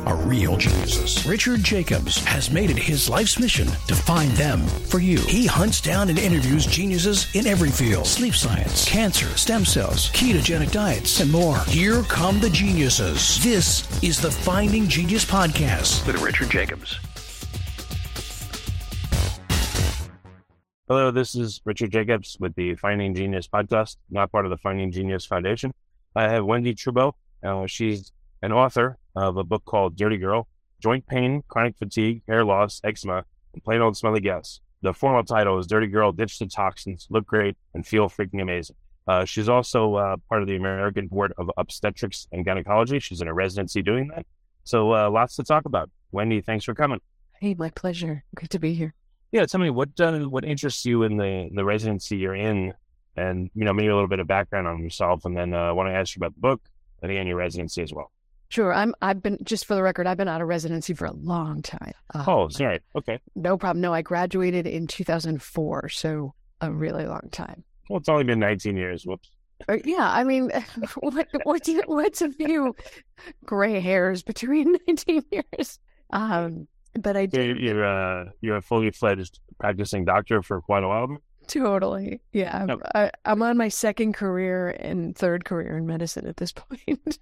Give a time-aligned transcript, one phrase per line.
[0.00, 1.26] are real geniuses.
[1.26, 5.18] Richard Jacobs has made it his life's mission to find them for you.
[5.18, 10.72] He hunts down and interviews geniuses in every field sleep science, cancer, stem cells, ketogenic
[10.72, 11.58] diets, and more.
[11.66, 13.42] Here come the geniuses.
[13.42, 16.06] This is the Finding Genius Podcast.
[16.06, 16.98] With Richard Jacobs.
[20.86, 24.92] Hello, this is Richard Jacobs with the Finding Genius podcast, not part of the Finding
[24.92, 25.72] Genius Foundation.
[26.14, 27.12] I have Wendie Trubow.
[27.42, 28.12] Uh, she's
[28.44, 30.46] an author of a book called Dirty Girl
[30.78, 34.60] Joint Pain, Chronic Fatigue, Hair Loss, Eczema, and Plain Old Smelly Gas.
[34.82, 38.76] The formal title is Dirty Girl Ditch the Toxins, Look Great, and Feel Freaking Amazing.
[39.08, 42.98] Uh, she's also uh, part of the American Board of Obstetrics and Gynecology.
[42.98, 44.26] She's in a residency doing that.
[44.64, 45.90] So, uh, lots to talk about.
[46.12, 47.00] Wendie, thanks for coming.
[47.40, 48.24] Hey, my pleasure.
[48.34, 48.92] Good to be here.
[49.32, 52.74] Yeah, tell me what uh, what interests you in the the residency you're in,
[53.16, 55.72] and you know maybe a little bit of background on yourself, and then uh, I
[55.72, 56.60] want to ask you about the book
[57.02, 58.10] and again your residency as well.
[58.54, 58.72] Sure.
[58.72, 58.94] I'm.
[59.02, 60.06] I've been just for the record.
[60.06, 61.92] I've been out of residency for a long time.
[62.14, 62.78] Uh, Oh, sorry.
[62.94, 63.18] Okay.
[63.34, 63.80] no problem.
[63.80, 67.64] No, I graduated in 2004, so a really long time.
[67.90, 69.04] Well, it's only been 19 years.
[69.04, 69.28] Whoops.
[69.68, 70.50] Uh, yeah, I mean,
[71.00, 72.76] what, what's what's a few
[73.44, 75.80] gray hairs between 19 years?
[76.10, 80.84] Um, but I You're did you're, uh, you're a fully fledged practicing doctor for quite
[80.84, 81.16] a while.
[81.48, 82.20] totally.
[82.32, 82.82] Yeah, I'm.
[82.94, 87.18] I, I'm on my second career and third career in medicine at this point.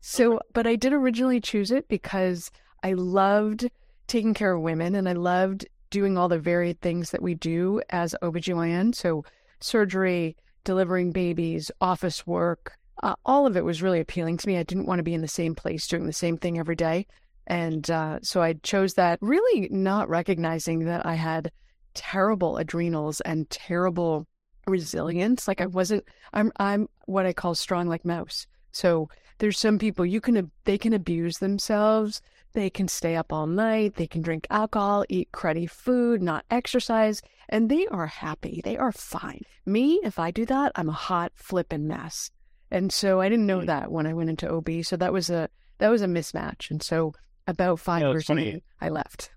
[0.00, 2.50] So, but I did originally choose it because
[2.82, 3.68] I loved
[4.06, 7.80] taking care of women and I loved doing all the varied things that we do
[7.90, 8.94] as OBGYN.
[8.94, 9.24] So,
[9.60, 14.56] surgery, delivering babies, office work, uh, all of it was really appealing to me.
[14.56, 17.06] I didn't want to be in the same place doing the same thing every day.
[17.46, 21.52] And uh, so I chose that, really not recognizing that I had
[21.94, 24.26] terrible adrenals and terrible
[24.66, 25.46] resilience.
[25.46, 28.46] Like I wasn't, I'm, I'm what I call strong like mouse.
[28.72, 29.08] So
[29.38, 32.20] there's some people you can, they can abuse themselves.
[32.52, 33.96] They can stay up all night.
[33.96, 38.62] They can drink alcohol, eat cruddy food, not exercise, and they are happy.
[38.64, 39.42] They are fine.
[39.66, 42.30] Me, if I do that, I'm a hot flippin' mess.
[42.70, 43.66] And so I didn't know Hmm.
[43.66, 44.82] that when I went into OB.
[44.82, 45.48] So that was a
[45.78, 46.70] that was a mismatch.
[46.70, 47.12] And so
[47.46, 49.30] about five Yeah, it's years I left.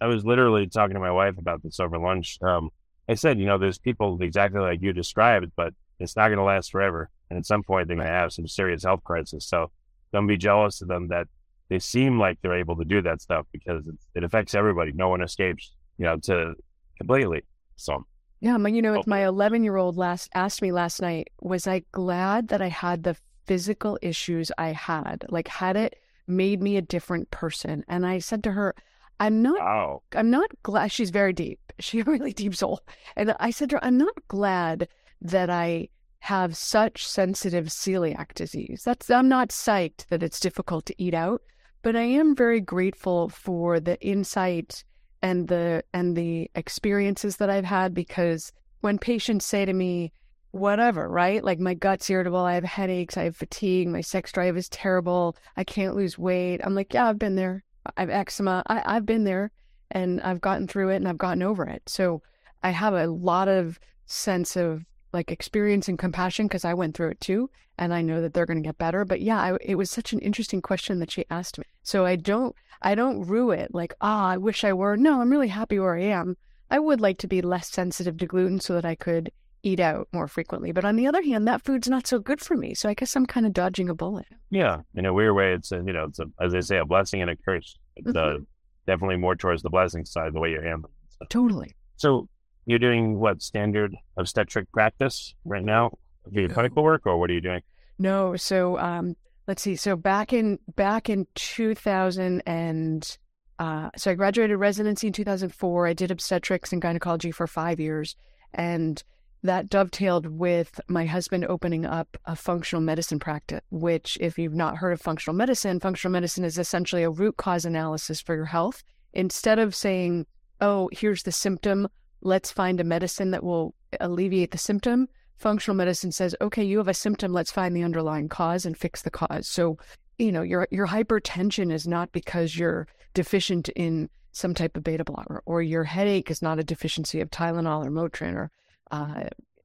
[0.00, 2.38] I was literally talking to my wife about this over lunch.
[2.40, 2.70] Um,
[3.08, 6.44] I said, you know, there's people exactly like you described, but it's not going to
[6.44, 7.10] last forever.
[7.32, 9.46] And at some point, they're going to have some serious health crisis.
[9.46, 9.70] So
[10.12, 11.28] don't be jealous of them that
[11.70, 14.92] they seem like they're able to do that stuff because it, it affects everybody.
[14.92, 16.52] No one escapes, you know, to
[16.98, 17.44] completely.
[17.76, 18.04] So
[18.40, 19.02] Yeah, my, you know, Oh.
[19.06, 23.02] my 11 year old last asked me last night, was I glad that I had
[23.02, 23.16] the
[23.46, 25.24] physical issues I had?
[25.30, 27.82] Like, had it made me a different person?
[27.88, 28.74] And I said to her,
[29.18, 31.60] I'm not wow, I'm not glad she's very deep.
[31.78, 32.80] She a really deep soul.
[33.16, 34.88] And I said to her, I'm not glad
[35.22, 35.88] that I
[36.22, 38.82] have such sensitive celiac disease.
[38.84, 41.42] That's I'm not psyched that it's difficult to eat out,
[41.82, 44.84] but I am very grateful for the insight
[45.20, 48.52] and the and the experiences that I've had because
[48.82, 50.12] when patients say to me,
[50.52, 51.42] whatever, right?
[51.42, 55.36] Like my gut's irritable, I have headaches, I have fatigue, my sex drive is terrible,
[55.56, 56.60] I can't lose weight.
[56.62, 57.64] I'm like, yeah, I've been there.
[57.96, 58.62] I have eczema.
[58.68, 59.50] I, I've been there
[59.90, 61.82] and I've gotten through it and I've gotten over it.
[61.88, 62.22] So
[62.62, 67.10] I have a lot of sense of like experience and compassion because I went through
[67.10, 67.50] it too.
[67.78, 69.04] And I know that they're going to get better.
[69.04, 71.64] But yeah, I, it was such an interesting question that she asked me.
[71.82, 74.96] So I don't, I don't rue it like, ah, I wish I were.
[74.96, 76.36] No, I'm really happy where I am.
[76.70, 79.30] I would like to be less sensitive to gluten so that I could
[79.62, 80.72] eat out more frequently.
[80.72, 82.74] But on the other hand, that food's not so good for me.
[82.74, 84.26] So I guess I'm kind of dodging a bullet.
[84.50, 86.84] yeah, in a weird way, it's a, you know, it's a, as they say, a
[86.84, 87.76] blessing and a curse.
[87.96, 88.38] It's uh,
[88.86, 90.92] definitely more towards the blessing side, the way you're handling.
[91.28, 91.74] Totally.
[91.96, 92.28] so
[92.66, 95.90] you're doing what standard obstetric practice right now?
[96.32, 97.62] Do you clinical work, or what are you doing?
[97.98, 99.76] No, so um, let's see.
[99.76, 103.18] So back in back in 2000 and
[103.58, 105.86] uh, so I graduated residency in 2004.
[105.86, 108.16] I did obstetrics and gynecology for five years,
[108.54, 109.02] and
[109.44, 113.60] that dovetailed with my husband opening up a functional medicine practice.
[113.70, 117.64] Which, if you've not heard of functional medicine, functional medicine is essentially a root cause
[117.64, 118.82] analysis for your health.
[119.12, 120.26] Instead of saying,
[120.60, 121.88] "Oh, here's the symptom,"
[122.22, 125.08] let's find a medicine that will alleviate the symptom
[125.42, 129.02] functional medicine says, okay, you have a symptom, let's find the underlying cause and fix
[129.02, 129.48] the cause.
[129.48, 129.76] So,
[130.18, 135.04] you know, your your hypertension is not because you're deficient in some type of beta
[135.04, 138.50] blocker, or your headache is not a deficiency of Tylenol or Motrin, or
[138.92, 139.24] uh,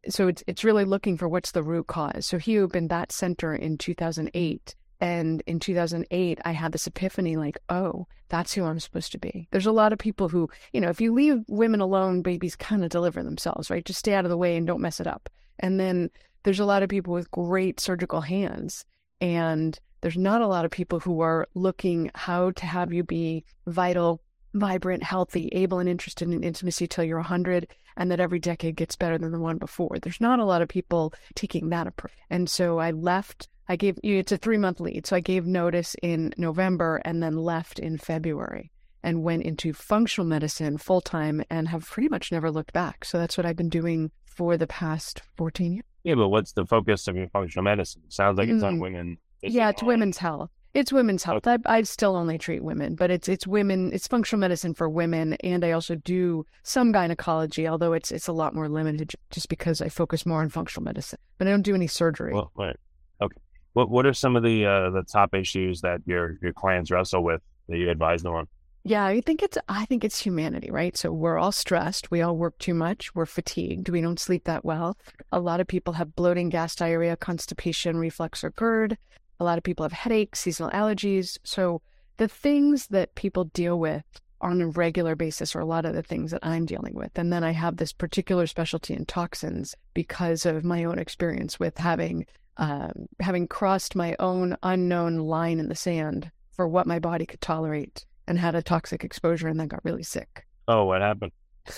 [0.10, 2.26] so it's it's really looking for what's the root cause.
[2.26, 7.58] So he opened that center in 2008, And in 2008, I had this epiphany like,
[7.70, 9.48] oh, that's who I'm supposed to be.
[9.52, 12.84] There's a lot of people who, you know, if you leave women alone, babies kind
[12.84, 13.86] of deliver themselves, right?
[13.86, 15.30] Just stay out of the way and don't mess it up.
[15.60, 16.10] And then
[16.44, 18.86] there's a lot of people with great surgical hands.
[19.22, 23.44] And there's not a lot of people who are looking how to have you be
[23.66, 24.22] vital,
[24.54, 27.68] vibrant, healthy, able, and interested in intimacy till you're 100,
[27.98, 29.98] and that every decade gets better than the one before.
[30.02, 32.14] There's not a lot of people taking that approach.
[32.30, 35.06] And so I left I gave you it's a three month lead.
[35.06, 38.72] So I gave notice in November and then left in February
[39.04, 43.06] and went into functional medicine full time and have pretty much never looked back.
[43.06, 45.84] So that's what I've been doing for the past 14 years.
[46.04, 48.04] Yeah, but what's the focus of your functional medicine?
[48.10, 48.68] sounds like it's mm.
[48.68, 49.18] on women.
[49.42, 50.50] yeah, it's women's health.
[50.74, 51.48] It's women's health.
[51.48, 51.62] Okay.
[51.66, 53.92] I, I still only treat women, but it's it's women.
[53.94, 58.32] It's functional medicine for women, and I also do some gynecology, although it's it's a
[58.32, 61.20] lot more limited, just because I focus more on functional medicine.
[61.40, 62.34] But I don't do any surgery.
[62.34, 62.76] Well, right.
[63.22, 63.38] Okay.
[63.78, 67.24] What What are some of the uh, the top issues that your your clients wrestle
[67.24, 68.48] with that you advise them on?
[68.84, 70.98] Yeah, I think it's I think it's humanity, right?
[70.98, 72.10] So we're all stressed.
[72.10, 73.14] We all work too much.
[73.14, 73.90] We're fatigued.
[73.90, 74.98] We don't sleep that well.
[75.32, 78.98] A lot of people have bloating, gas, diarrhea, constipation, reflux, or GERD.
[79.40, 81.38] A lot of people have headaches, seasonal allergies.
[81.44, 81.84] So
[82.18, 84.06] the things that people deal with
[84.42, 87.12] on a regular basis are a lot of the things that I'm dealing with.
[87.16, 91.78] And then I have this particular specialty in toxins because of my own experience with
[91.78, 92.26] having
[92.58, 97.42] um, having crossed my own unknown line in the sand for what my body could
[97.42, 100.46] tolerate and had a toxic exposure and then got really sick.
[100.68, 101.32] Oh, what happened?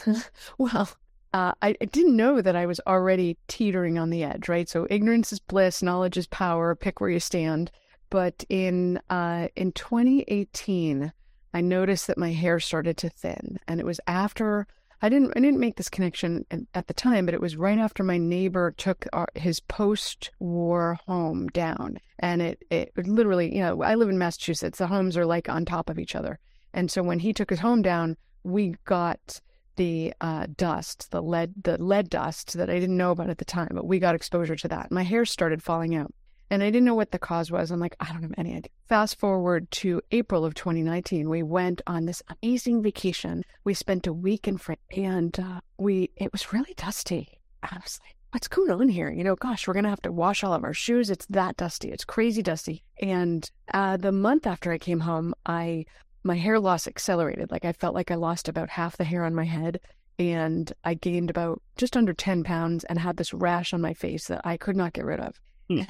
[0.58, 0.90] well,
[1.34, 4.68] uh, I, I, didn't know that I was already teetering on the edge, right?
[4.68, 6.76] So ignorance is bliss, knowledge is power.
[6.76, 7.72] Pick where you stand.
[8.10, 11.14] But in uh, in 2018,
[11.54, 14.66] I noticed that my hair started to thin, and it was after
[15.02, 18.04] I didn't I didn't make this connection at the time, but it was right after
[18.04, 23.96] my neighbor took our, his post-war home down, and it it literally you know I
[23.96, 24.78] live in Massachusetts.
[24.78, 26.40] The homes are like on top of each other,
[26.74, 29.40] and so when he took his home down, we got
[29.78, 33.46] the uh, dust, the lead the lead dust that I didn't know about at the
[33.46, 34.92] time, but we got exposure to that.
[34.92, 36.14] My hair started falling out.
[36.52, 37.70] And I didn't know what the cause was.
[37.70, 38.72] I'm like, I don't have any idea.
[38.88, 43.44] Fast forward to April of 2019, we went on this amazing vacation.
[43.64, 47.40] We spent a week in France, and uh, we it was really dusty.
[47.62, 49.12] I was like, what's going on here?
[49.12, 51.12] You know, gosh, we're gonna have to wash all of our shoes.
[51.12, 51.92] It's that dusty.
[51.92, 52.84] It's crazy dusty.
[53.00, 55.86] And uh, the month after I came home, I
[56.24, 57.52] my hair loss accelerated.
[57.52, 59.80] Like I felt like I lost about half the hair on my head.
[60.18, 64.28] And I gained about just under 10 pounds and had this rash on my face
[64.28, 65.40] that I could not get rid of.
[65.70, 65.84] Hmm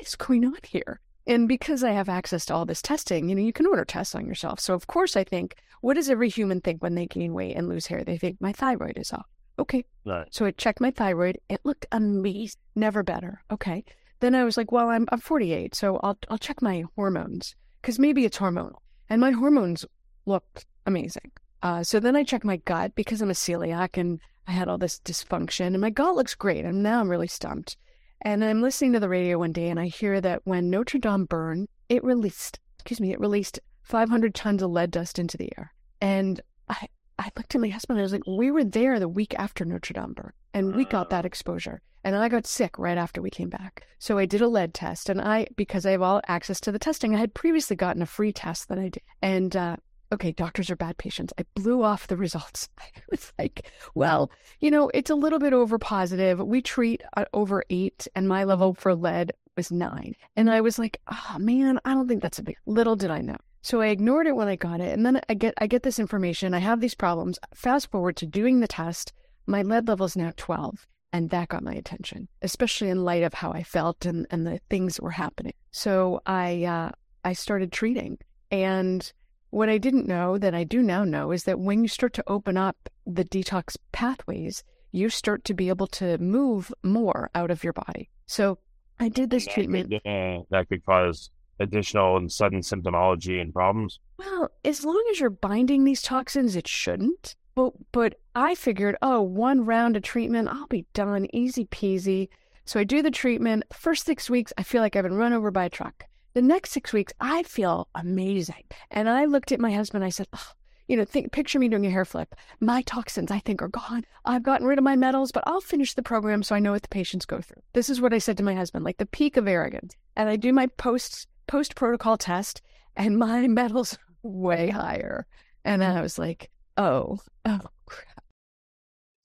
[0.00, 1.00] is going on here?
[1.26, 4.14] And because I have access to all this testing, you know, you can order tests
[4.14, 4.58] on yourself.
[4.58, 7.68] So of course I think, what does every human think when they gain weight and
[7.68, 8.04] lose hair?
[8.04, 9.26] They think my thyroid is off.
[9.58, 9.84] Okay.
[10.06, 10.26] Right.
[10.30, 11.38] So I checked my thyroid.
[11.48, 12.58] It looked amazing.
[12.74, 13.42] Never better.
[13.50, 13.84] Okay.
[14.20, 17.98] Then I was like, well, I'm I'm 48, so I'll I'll check my hormones because
[17.98, 18.80] maybe it's hormonal.
[19.08, 19.84] And my hormones
[20.26, 21.32] looked amazing.
[21.62, 24.78] Uh, so then I checked my gut because I'm a celiac and I had all
[24.78, 26.64] this dysfunction, and my gut looks great.
[26.64, 27.76] And now I'm really stumped.
[28.22, 31.24] And I'm listening to the radio one day and I hear that when Notre Dame
[31.24, 35.72] burned, it released, excuse me, it released 500 tons of lead dust into the air.
[36.00, 36.88] And I,
[37.18, 39.64] I looked at my husband and I was like, we were there the week after
[39.64, 41.80] Notre Dame burned and we got that exposure.
[42.02, 43.86] And I got sick right after we came back.
[43.98, 46.78] So I did a lead test and I, because I have all access to the
[46.78, 49.02] testing, I had previously gotten a free test that I did.
[49.20, 49.76] And uh,
[50.12, 51.32] okay, doctors are bad patients.
[51.38, 52.68] I blew off the results.
[52.78, 56.40] I was like, well, you know, it's a little bit over positive.
[56.40, 60.14] We treat uh, over eight, and my level for lead was nine.
[60.36, 62.56] And I was like, oh man, I don't think that's a big.
[62.66, 63.36] Little did I know.
[63.62, 65.98] So I ignored it when I got it, and then I get I get this
[65.98, 66.54] information.
[66.54, 67.38] I have these problems.
[67.54, 69.12] Fast forward to doing the test,
[69.46, 70.86] my lead level is now twelve.
[71.12, 74.60] And that got my attention, especially in light of how I felt and, and the
[74.70, 75.54] things that were happening.
[75.72, 76.90] So I uh,
[77.24, 78.18] I started treating,
[78.50, 79.12] and
[79.50, 82.24] what I didn't know that I do now know is that when you start to
[82.26, 87.62] open up the detox pathways, you start to be able to move more out of
[87.62, 88.10] your body.
[88.26, 88.58] So
[88.98, 89.92] I did this treatment.
[89.94, 94.00] Uh, that could cause additional and sudden symptomology and problems.
[94.18, 97.36] Well, as long as you're binding these toxins, it shouldn't.
[97.54, 102.28] But but I figured, oh, one round of treatment, I'll be done, easy peasy.
[102.64, 103.64] So I do the treatment.
[103.72, 106.04] First six weeks, I feel like I've been run over by a truck.
[106.34, 108.64] The next six weeks, I feel amazing.
[108.90, 110.04] And I looked at my husband.
[110.04, 110.52] I said, oh,
[110.86, 112.34] you know, think, picture me doing a hair flip.
[112.60, 114.04] My toxins, I think, are gone.
[114.24, 116.82] I've gotten rid of my metals, but I'll finish the program so I know what
[116.82, 117.62] the patients go through.
[117.72, 119.96] This is what I said to my husband, like the peak of arrogance.
[120.16, 122.62] And I do my post post protocol test,
[122.96, 125.26] and my metals way higher.
[125.64, 128.24] And I was like, oh, oh crap.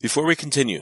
[0.02, 0.82] Before we continue,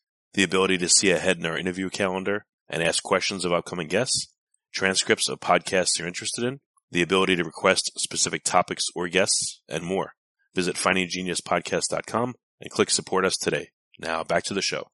[0.33, 4.27] the ability to see ahead in our interview calendar and ask questions of upcoming guests,
[4.73, 6.59] transcripts of podcasts you're interested in,
[6.91, 10.13] the ability to request specific topics or guests, and more.
[10.55, 13.69] Visit findinggeniuspodcast.com and click support us today.
[13.99, 14.87] Now back to the show.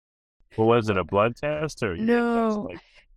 [0.58, 2.70] Well, was it a blood test or no?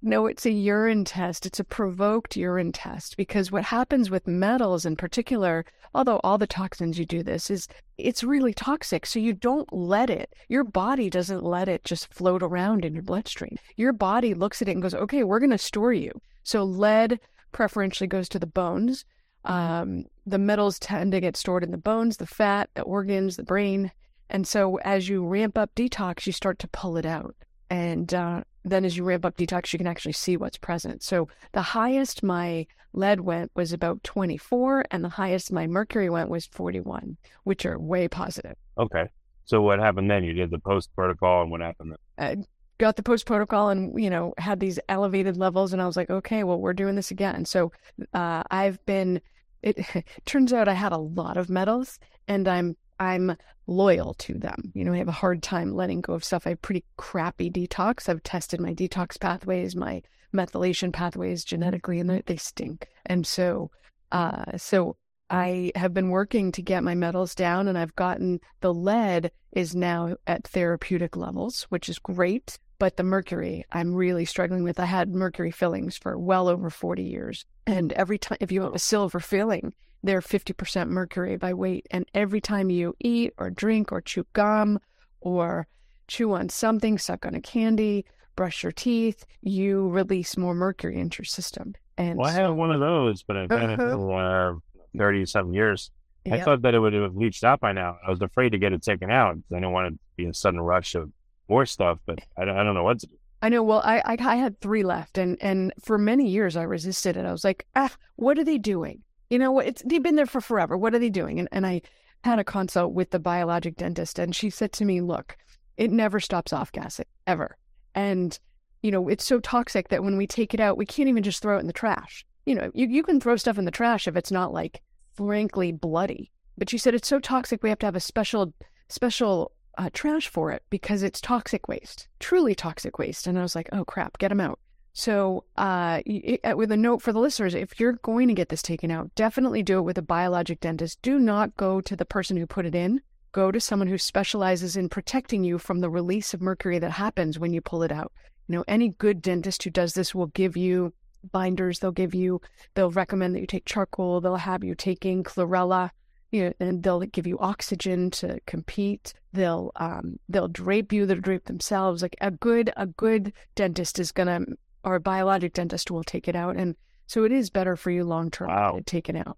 [0.02, 1.44] No, it's a urine test.
[1.44, 6.46] It's a provoked urine test because what happens with metals in particular, although all the
[6.46, 9.04] toxins you do this, is it's really toxic.
[9.04, 13.02] So you don't let it, your body doesn't let it just float around in your
[13.02, 13.56] bloodstream.
[13.76, 16.18] Your body looks at it and goes, okay, we're going to store you.
[16.44, 17.20] So lead
[17.52, 19.04] preferentially goes to the bones.
[19.44, 23.42] Um, the metals tend to get stored in the bones, the fat, the organs, the
[23.42, 23.92] brain.
[24.30, 27.34] And so as you ramp up detox, you start to pull it out.
[27.68, 31.02] And uh, then as you ramp up detox, you can actually see what's present.
[31.02, 36.28] So the highest my lead went was about 24, and the highest my mercury went
[36.28, 38.56] was 41, which are way positive.
[38.78, 39.06] Okay.
[39.44, 40.24] So what happened then?
[40.24, 42.28] You did the post protocol, and what happened then?
[42.28, 42.44] I
[42.78, 46.10] got the post protocol, and you know had these elevated levels, and I was like,
[46.10, 47.44] okay, well we're doing this again.
[47.44, 47.72] So
[48.14, 49.20] uh, I've been.
[49.62, 49.84] It
[50.24, 51.98] turns out I had a lot of metals,
[52.28, 54.72] and I'm I'm loyal to them.
[54.74, 56.46] You know, I have a hard time letting go of stuff.
[56.46, 58.08] I have pretty crappy detox.
[58.08, 60.02] I've tested my detox pathways, my
[60.34, 62.88] methylation pathways genetically, and they stink.
[63.06, 63.70] And so,
[64.12, 64.96] uh, so
[65.30, 69.74] I have been working to get my metals down, and I've gotten the lead is
[69.74, 72.58] now at therapeutic levels, which is great.
[72.78, 74.80] But the mercury, I'm really struggling with.
[74.80, 77.44] I had mercury fillings for well over 40 years.
[77.66, 81.86] And every time, if you have a silver filling, they're 50% mercury by weight.
[81.90, 84.78] And every time you eat or drink or chew gum
[85.20, 85.66] or
[86.08, 88.04] chew on something, suck on a candy,
[88.36, 91.74] brush your teeth, you release more mercury into your system.
[91.98, 93.86] And well, I have one of those, but I've been uh-huh.
[93.86, 94.58] it for
[94.96, 95.90] 37 years.
[96.24, 96.40] Yep.
[96.40, 97.96] I thought that it would have leached out by now.
[98.06, 99.36] I was afraid to get it taken out.
[99.50, 101.10] I didn't want to be a sudden rush of
[101.48, 103.14] more stuff, but I don't, I don't know what to do.
[103.42, 103.62] I know.
[103.62, 107.24] Well, I, I, I had three left, and and for many years I resisted it.
[107.24, 109.02] I was like, ah, what are they doing?
[109.30, 109.66] You know what?
[109.66, 110.76] It's they've been there for forever.
[110.76, 111.38] What are they doing?
[111.38, 111.82] And and I
[112.24, 115.36] had a consult with the biologic dentist, and she said to me, "Look,
[115.76, 117.56] it never stops off gassing ever,
[117.94, 118.38] and
[118.82, 121.40] you know it's so toxic that when we take it out, we can't even just
[121.40, 122.26] throw it in the trash.
[122.44, 124.82] You know, you you can throw stuff in the trash if it's not like
[125.14, 126.32] frankly bloody.
[126.58, 128.52] But she said it's so toxic we have to have a special
[128.88, 133.26] special uh, trash for it because it's toxic waste, truly toxic waste.
[133.26, 134.58] And I was like, oh crap, get them out.
[134.92, 136.00] So, uh,
[136.44, 139.14] uh, with a note for the listeners, if you're going to get this taken out,
[139.14, 141.00] definitely do it with a biologic dentist.
[141.00, 143.00] Do not go to the person who put it in.
[143.32, 147.38] Go to someone who specializes in protecting you from the release of mercury that happens
[147.38, 148.12] when you pull it out.
[148.48, 150.92] You know, any good dentist who does this will give you
[151.30, 151.78] binders.
[151.78, 152.40] They'll give you,
[152.74, 154.20] they'll recommend that you take charcoal.
[154.20, 155.90] They'll have you taking chlorella,
[156.32, 159.14] you know, and they'll give you oxygen to compete.
[159.32, 161.06] They'll, um, they'll drape you.
[161.06, 162.02] They'll drape themselves.
[162.02, 164.40] Like a good, a good dentist is gonna
[164.84, 166.56] our biologic dentist will take it out.
[166.56, 168.72] And so it is better for you long term wow.
[168.72, 169.36] to take it out.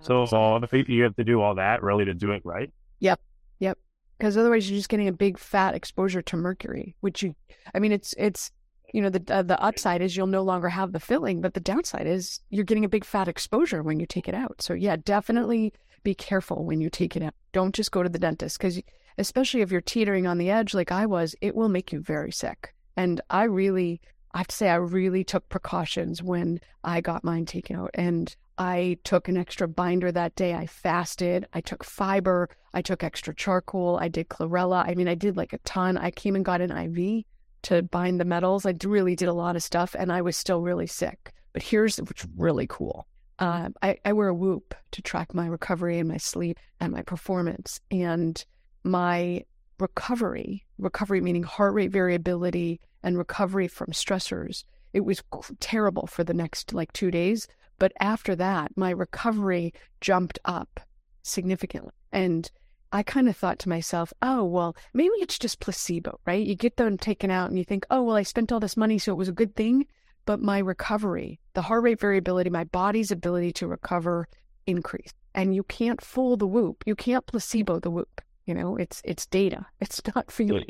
[0.00, 2.70] so, all the you have to do all that really to do it right?
[3.00, 3.20] Yep.
[3.60, 3.78] Yep.
[4.18, 7.34] Because otherwise you're just getting a big fat exposure to mercury, which you,
[7.74, 8.50] I mean, it's, it's,
[8.92, 11.60] you know, the, uh, the upside is you'll no longer have the filling, but the
[11.60, 14.60] downside is you're getting a big fat exposure when you take it out.
[14.60, 15.72] So yeah, definitely
[16.02, 17.34] be careful when you take it out.
[17.52, 18.80] Don't just go to the dentist because
[19.18, 22.32] especially if you're teetering on the edge like I was, it will make you very
[22.32, 22.74] sick.
[22.96, 24.00] And I really,
[24.34, 27.90] I have to say, I really took precautions when I got mine taken out.
[27.94, 30.54] And I took an extra binder that day.
[30.54, 31.46] I fasted.
[31.52, 32.48] I took fiber.
[32.72, 33.98] I took extra charcoal.
[34.00, 34.84] I did chlorella.
[34.86, 35.98] I mean, I did like a ton.
[35.98, 37.24] I came and got an IV
[37.62, 38.66] to bind the metals.
[38.66, 41.32] I really did a lot of stuff and I was still really sick.
[41.52, 43.06] But here's what's really cool.
[43.38, 47.02] Uh, I, I wear a whoop to track my recovery and my sleep and my
[47.02, 47.80] performance.
[47.90, 48.42] And
[48.84, 49.44] my
[49.78, 54.64] recovery, recovery meaning heart rate variability and recovery from stressors.
[54.92, 55.22] It was
[55.60, 57.48] terrible for the next like two days.
[57.78, 60.80] But after that, my recovery jumped up
[61.22, 61.92] significantly.
[62.12, 62.50] And
[62.92, 66.46] I kind of thought to myself, oh, well, maybe it's just placebo, right?
[66.46, 68.98] You get them taken out and you think, oh, well, I spent all this money,
[68.98, 69.86] so it was a good thing.
[70.26, 74.28] But my recovery, the heart rate variability, my body's ability to recover
[74.66, 75.14] increased.
[75.34, 76.84] And you can't fool the whoop.
[76.86, 78.20] You can't placebo the whoop.
[78.46, 79.66] You know, it's it's data.
[79.80, 80.64] It's not feeling.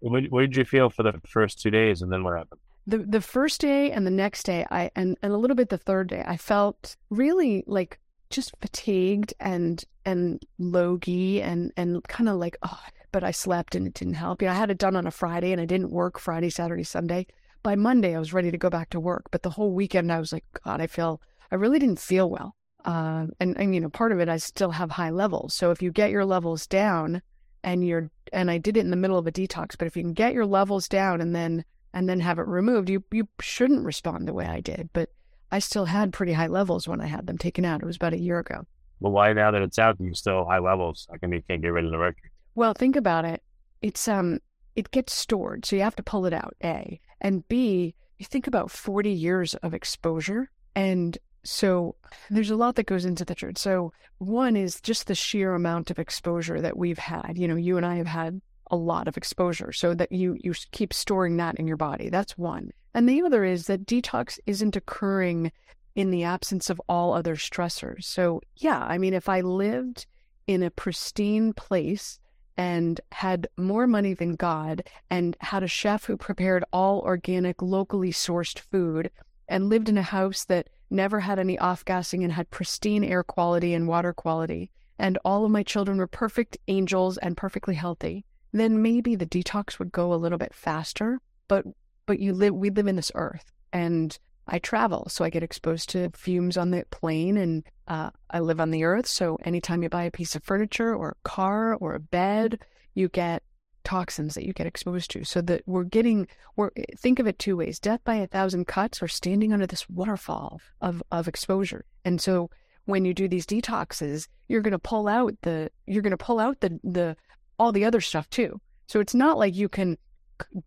[0.00, 2.60] What, what did you feel for the first two days, and then what happened?
[2.86, 5.78] The the first day and the next day, I and and a little bit the
[5.78, 7.98] third day, I felt really like
[8.30, 12.80] just fatigued and and logy and and kind of like oh,
[13.12, 14.42] but I slept and it didn't help.
[14.42, 16.82] You know, I had it done on a Friday and I didn't work Friday, Saturday,
[16.82, 17.26] Sunday.
[17.62, 20.18] By Monday, I was ready to go back to work, but the whole weekend, I
[20.18, 22.56] was like, God, I feel I really didn't feel well.
[22.84, 25.54] Uh, and, and you know, part of it, I still have high levels.
[25.54, 27.22] So if you get your levels down,
[27.64, 30.02] and you're and I did it in the middle of a detox, but if you
[30.02, 33.84] can get your levels down and then and then have it removed, you you shouldn't
[33.84, 34.90] respond the way I did.
[34.92, 35.10] But
[35.50, 37.82] I still had pretty high levels when I had them taken out.
[37.82, 38.66] It was about a year ago.
[39.00, 41.08] Well, why now that it's out, you still high levels?
[41.12, 42.30] i come you can't get rid of the mercury?
[42.54, 43.42] Well, think about it.
[43.82, 44.40] It's um
[44.76, 46.54] it gets stored, so you have to pull it out.
[46.62, 47.94] A and B.
[48.18, 51.94] You think about forty years of exposure, and so
[52.30, 53.58] there's a lot that goes into the church.
[53.58, 57.36] So one is just the sheer amount of exposure that we've had.
[57.36, 60.54] You know, you and I have had a lot of exposure so that you you
[60.72, 62.08] keep storing that in your body.
[62.08, 62.70] That's one.
[62.94, 65.52] And the other is that detox isn't occurring
[65.94, 68.04] in the absence of all other stressors.
[68.04, 70.06] So, yeah, I mean if I lived
[70.46, 72.18] in a pristine place
[72.56, 78.12] and had more money than God and had a chef who prepared all organic locally
[78.12, 79.10] sourced food
[79.48, 83.22] and lived in a house that never had any off gassing and had pristine air
[83.22, 88.24] quality and water quality, and all of my children were perfect angels and perfectly healthy,
[88.52, 91.20] then maybe the detox would go a little bit faster.
[91.48, 91.64] But
[92.06, 95.88] but you live we live in this earth and I travel, so I get exposed
[95.90, 99.06] to fumes on the plane, and uh, I live on the earth.
[99.06, 102.60] So anytime you buy a piece of furniture or a car or a bed,
[102.94, 103.42] you get
[103.84, 105.24] toxins that you get exposed to.
[105.24, 106.26] So that we're getting,
[106.56, 109.88] we're think of it two ways: death by a thousand cuts, or standing under this
[109.88, 111.84] waterfall of of exposure.
[112.04, 112.50] And so
[112.86, 116.40] when you do these detoxes, you're going to pull out the you're going to pull
[116.40, 117.16] out the the
[117.58, 118.60] all the other stuff too.
[118.86, 119.96] So it's not like you can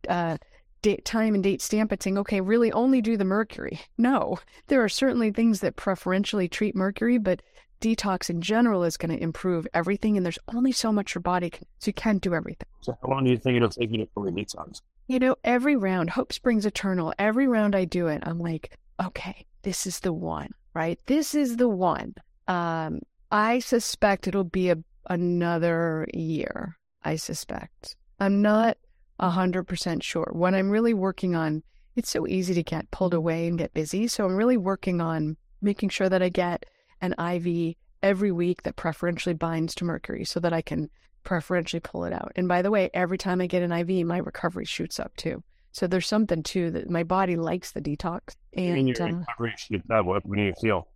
[0.07, 0.37] uh,
[0.81, 3.79] date, time and date stamp it saying, okay, really only do the mercury.
[3.99, 7.41] No, there are certainly things that preferentially treat mercury, but
[7.79, 10.17] detox in general is going to improve everything.
[10.17, 12.67] And there's only so much your body can, so you can't do everything.
[12.81, 14.81] So how long do you think it'll take you to fully detox?
[15.07, 17.13] You know, every round, hope springs eternal.
[17.17, 20.99] Every round I do it, I'm like, okay, this is the one, right?
[21.05, 22.13] This is the one.
[22.47, 22.99] Um,
[23.31, 24.77] I suspect it'll be a,
[25.09, 26.77] another year.
[27.03, 27.95] I suspect.
[28.19, 28.77] I'm not
[29.19, 30.29] a hundred percent sure.
[30.33, 31.63] What I'm really working on,
[31.95, 34.07] it's so easy to get pulled away and get busy.
[34.07, 36.65] So I'm really working on making sure that I get
[37.01, 40.89] an IV every week that preferentially binds to mercury so that I can
[41.23, 42.31] preferentially pull it out.
[42.35, 45.43] And by the way, every time I get an IV, my recovery shoots up too.
[45.71, 48.35] So there's something too that my body likes the detox.
[48.53, 50.05] And your uh, recovery shoots up.
[50.05, 50.87] What, do you feel?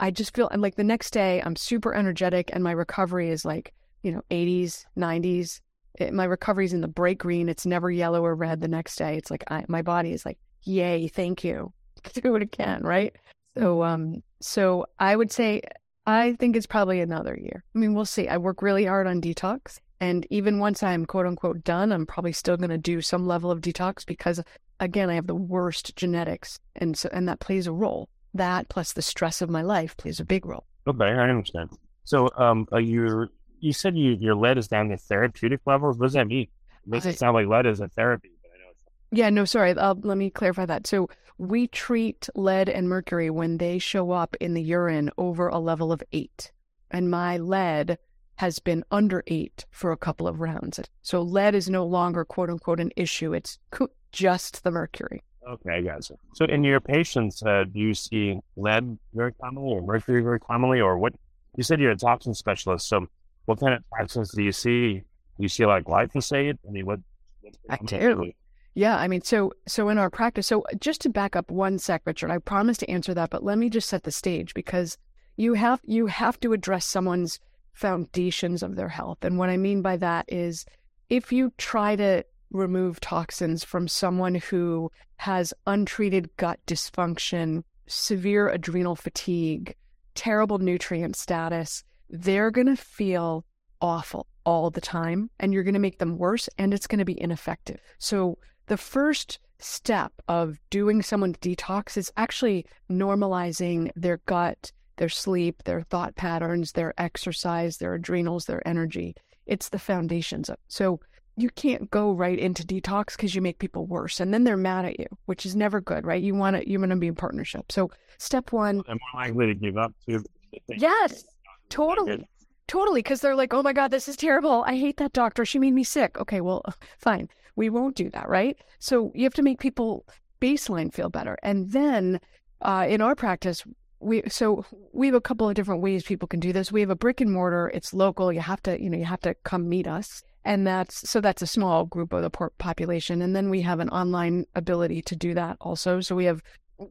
[0.00, 3.44] I just feel I'm like the next day I'm super energetic and my recovery is
[3.44, 5.60] like, you know, 80s, 90s.
[5.98, 7.48] It, my recovery's in the bright green.
[7.48, 9.16] It's never yellow or red the next day.
[9.16, 11.72] It's like I, my body is like, yay, thank you.
[12.14, 13.14] Do it again, right?
[13.58, 15.62] So, um, so I would say
[16.06, 17.64] I think it's probably another year.
[17.74, 18.28] I mean, we'll see.
[18.28, 22.32] I work really hard on detox, and even once I'm quote unquote done, I'm probably
[22.32, 24.40] still going to do some level of detox because,
[24.80, 28.08] again, I have the worst genetics, and so and that plays a role.
[28.34, 30.64] That plus the stress of my life plays a big role.
[30.86, 31.70] Okay, I understand.
[32.04, 33.28] So, um, uh, you
[33.60, 35.98] you said you, your lead is down to therapeutic levels.
[35.98, 36.42] What does that mean?
[36.42, 36.48] It
[36.86, 39.44] makes I- it sound like lead is a therapy, but I know it's Yeah, no,
[39.44, 39.76] sorry.
[39.76, 40.86] i let me clarify that.
[40.86, 45.58] So we treat lead and mercury when they show up in the urine over a
[45.58, 46.52] level of eight.
[46.90, 47.98] And my lead
[48.36, 50.80] has been under eight for a couple of rounds.
[51.02, 53.32] So lead is no longer quote unquote an issue.
[53.32, 55.22] It's co- just the mercury.
[55.48, 56.16] Okay, I got you.
[56.34, 60.80] So, in your patients, uh, do you see lead very commonly, or mercury very commonly,
[60.80, 61.14] or what?
[61.56, 62.86] You said you're a toxin specialist.
[62.86, 63.06] So,
[63.46, 64.94] what kind of toxins do you see?
[64.98, 65.02] Do
[65.38, 66.58] you see like glyphosate?
[66.68, 67.00] I mean, what?
[67.40, 68.30] what's I do.
[68.78, 72.02] Yeah, I mean, so so in our practice, so just to back up one sec,
[72.04, 74.96] Richard, I promise to answer that, but let me just set the stage because
[75.36, 77.40] you have you have to address someone's
[77.72, 80.64] foundations of their health, and what I mean by that is
[81.10, 88.94] if you try to remove toxins from someone who has untreated gut dysfunction, severe adrenal
[88.94, 89.74] fatigue,
[90.14, 93.44] terrible nutrient status, they're going to feel
[93.80, 97.04] awful all the time and you're going to make them worse and it's going to
[97.04, 97.80] be ineffective.
[97.98, 105.64] So the first step of doing someone's detox is actually normalizing their gut, their sleep,
[105.64, 109.14] their thought patterns, their exercise, their adrenals, their energy.
[109.46, 110.58] It's the foundations of.
[110.68, 111.00] So
[111.36, 114.84] you can't go right into detox because you make people worse and then they're mad
[114.84, 116.22] at you, which is never good, right?
[116.22, 117.70] You want to you want to be in partnership.
[117.72, 120.22] So step 1, I'm more likely to give up to.
[120.68, 121.24] Yes,
[121.68, 122.26] totally.
[122.66, 124.62] Totally, because they're like, oh my God, this is terrible.
[124.66, 125.46] I hate that doctor.
[125.46, 126.18] She made me sick.
[126.18, 126.62] Okay, well,
[126.98, 127.30] fine.
[127.58, 128.56] We won't do that, right?
[128.78, 130.06] So you have to make people
[130.40, 131.36] baseline feel better.
[131.42, 132.20] And then
[132.62, 133.64] uh, in our practice,
[133.98, 136.70] we so we have a couple of different ways people can do this.
[136.70, 137.68] We have a brick and mortar.
[137.74, 138.32] It's local.
[138.32, 141.42] You have to, you know, you have to come meet us, and that's so that's
[141.42, 143.20] a small group of the population.
[143.22, 146.00] And then we have an online ability to do that also.
[146.00, 146.40] So we have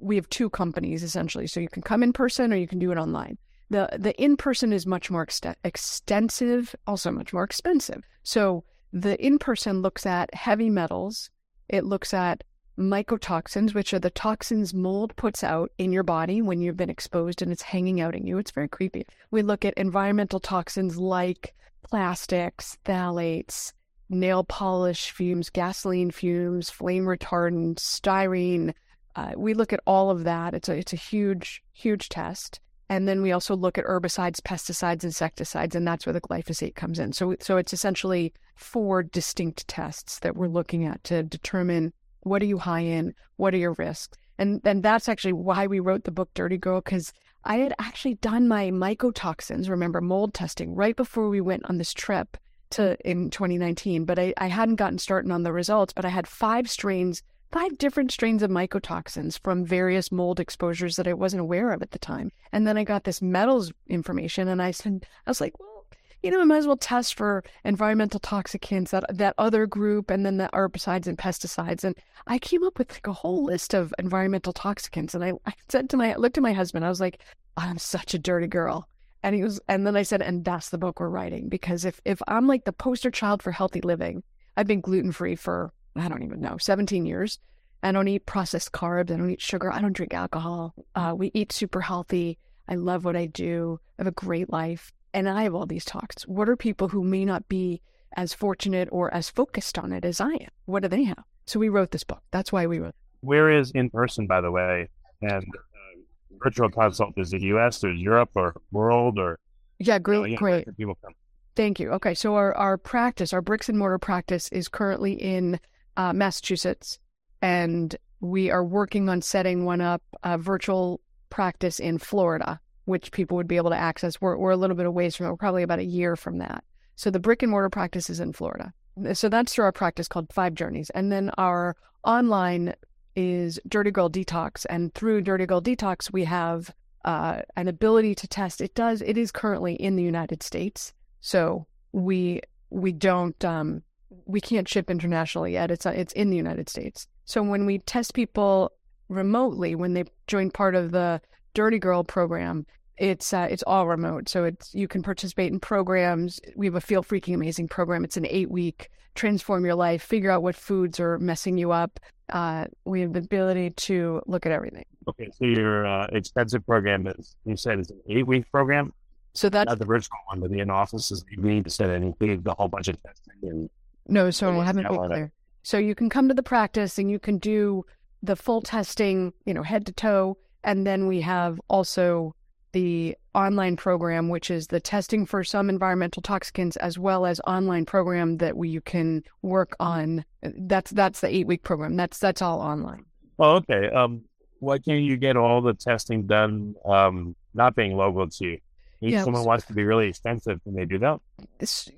[0.02, 1.48] we have two companies essentially.
[1.48, 3.38] So you can come in person or you can do it online.
[3.70, 8.04] The the in person is much more ext- extensive, also much more expensive.
[8.24, 11.30] So the in person looks at heavy metals.
[11.70, 12.44] It looks at
[12.78, 17.42] mycotoxins, which are the toxins mold puts out in your body when you've been exposed
[17.42, 18.38] and it's hanging out in you.
[18.38, 19.06] It's very creepy.
[19.32, 23.74] We look at environmental toxins like plastics, phthalates,
[24.10, 28.74] nail polish fumes, gasoline fumes, flame retardant, styrene.
[29.16, 30.54] Uh, we look at all of that.
[30.54, 32.60] It's a it's a huge huge test.
[32.90, 37.00] And then we also look at herbicides, pesticides, insecticides, and that's where the glyphosate comes
[37.00, 37.12] in.
[37.12, 42.46] So, so it's essentially four distinct tests that we're looking at to determine what are
[42.46, 43.14] you high in?
[43.36, 44.18] What are your risks?
[44.38, 47.12] And and that's actually why we wrote the book Dirty Girl because
[47.44, 51.94] I had actually done my mycotoxins, remember mold testing, right before we went on this
[51.94, 52.38] trip
[52.72, 54.06] to in 2019.
[54.06, 57.78] But I, I hadn't gotten started on the results, but I had five strains, five
[57.78, 62.00] different strains of mycotoxins from various mold exposures that I wasn't aware of at the
[62.00, 62.32] time.
[62.52, 65.86] And then I got this metals information and I said, I was like, well,
[66.24, 70.26] you know, I might as well test for environmental toxicants, that that other group, and
[70.26, 71.84] then the herbicides and pesticides.
[71.84, 75.14] And I came up with like a whole list of environmental toxicants.
[75.14, 77.22] And I, I said to my, I looked at my husband, I was like,
[77.56, 78.90] I'm such a dirty girl.
[79.24, 82.00] And he was, and then I said, and that's the book we're writing because if
[82.04, 84.24] if I'm like the poster child for healthy living,
[84.56, 87.40] I've been gluten free for I don't even know 17 years.
[87.84, 89.12] I don't eat processed carbs.
[89.12, 89.72] I don't eat sugar.
[89.72, 90.74] I don't drink alcohol.
[90.96, 92.38] Uh, we eat super healthy.
[92.68, 93.80] I love what I do.
[93.98, 96.24] I have a great life and I have all these talks.
[96.24, 97.82] What are people who may not be
[98.16, 100.50] as fortunate or as focused on it as I am?
[100.66, 101.24] What do they have?
[101.46, 102.22] So we wrote this book.
[102.32, 102.96] That's why we wrote.
[103.22, 104.90] Where is in person, by the way,
[105.22, 106.00] and uh,
[106.44, 107.14] virtual consult?
[107.18, 107.84] Is it U.S.
[107.84, 109.40] or Europe or world or?
[109.80, 110.76] Yeah, great, great.
[110.78, 111.14] People come.
[111.56, 111.92] Thank you.
[111.94, 115.60] Okay, so our our practice, our bricks and mortar practice, is currently in
[115.98, 117.00] uh, Massachusetts,
[117.42, 123.36] and we are working on setting one up, a virtual practice in Florida which people
[123.36, 124.22] would be able to access.
[124.22, 125.30] We're, we're a little bit of ways from it.
[125.30, 126.64] We're probably about a year from that.
[126.96, 128.74] So the brick and mortar practice is in Florida.
[129.14, 130.90] So that's through our practice called Five Journeys.
[130.92, 132.74] And then our online
[133.18, 134.66] is Dirty Girl Detox.
[134.70, 138.62] And through Dirty Girl Detox, we have uh, an ability to test.
[138.62, 140.94] It does, it is currently in the United States.
[141.20, 143.84] So we, we don't, um,
[144.26, 145.72] we can't ship internationally yet.
[145.72, 147.08] It's, it's in the United States.
[147.26, 148.72] So when we test people
[149.10, 151.22] remotely, when they join part of the
[151.54, 152.66] Dirty Girl program,
[152.98, 156.40] it's uh, it's all remote, so it's you can participate in programs.
[156.56, 158.04] We have a feel freaking amazing program.
[158.04, 162.00] It's an eight week transform your life, figure out what foods are messing you up.
[162.30, 164.86] Uh, we have the ability to look at everything.
[165.10, 168.94] Okay, so your uh, expensive program is you said is an eight week program.
[169.34, 171.90] So that's not the virtual one, but the in office is you need to set
[171.90, 173.34] include the whole bunch of testing.
[173.44, 173.70] And,
[174.08, 175.32] no, so I haven't been clear.
[175.64, 177.86] So you can come to the practice and you can do
[178.24, 182.36] the full testing, you know, head to toe, and then we have also
[182.72, 187.86] the online program, which is the testing for some environmental toxicants, as well as online
[187.86, 190.26] program that we, you can work on.
[190.42, 191.96] That's that's the eight week program.
[191.96, 193.06] That's that's all online.
[193.40, 193.90] Oh, okay.
[193.90, 194.24] Um,
[194.60, 196.76] why can't you get all the testing done?
[196.86, 198.60] Um, not being local to you.
[199.02, 201.20] If yeah, someone wants to be really expensive, can they do that?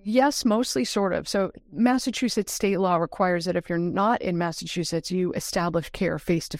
[0.03, 1.27] Yes, mostly sort of.
[1.27, 6.49] So Massachusetts state law requires that if you're not in Massachusetts, you establish care face
[6.49, 6.57] to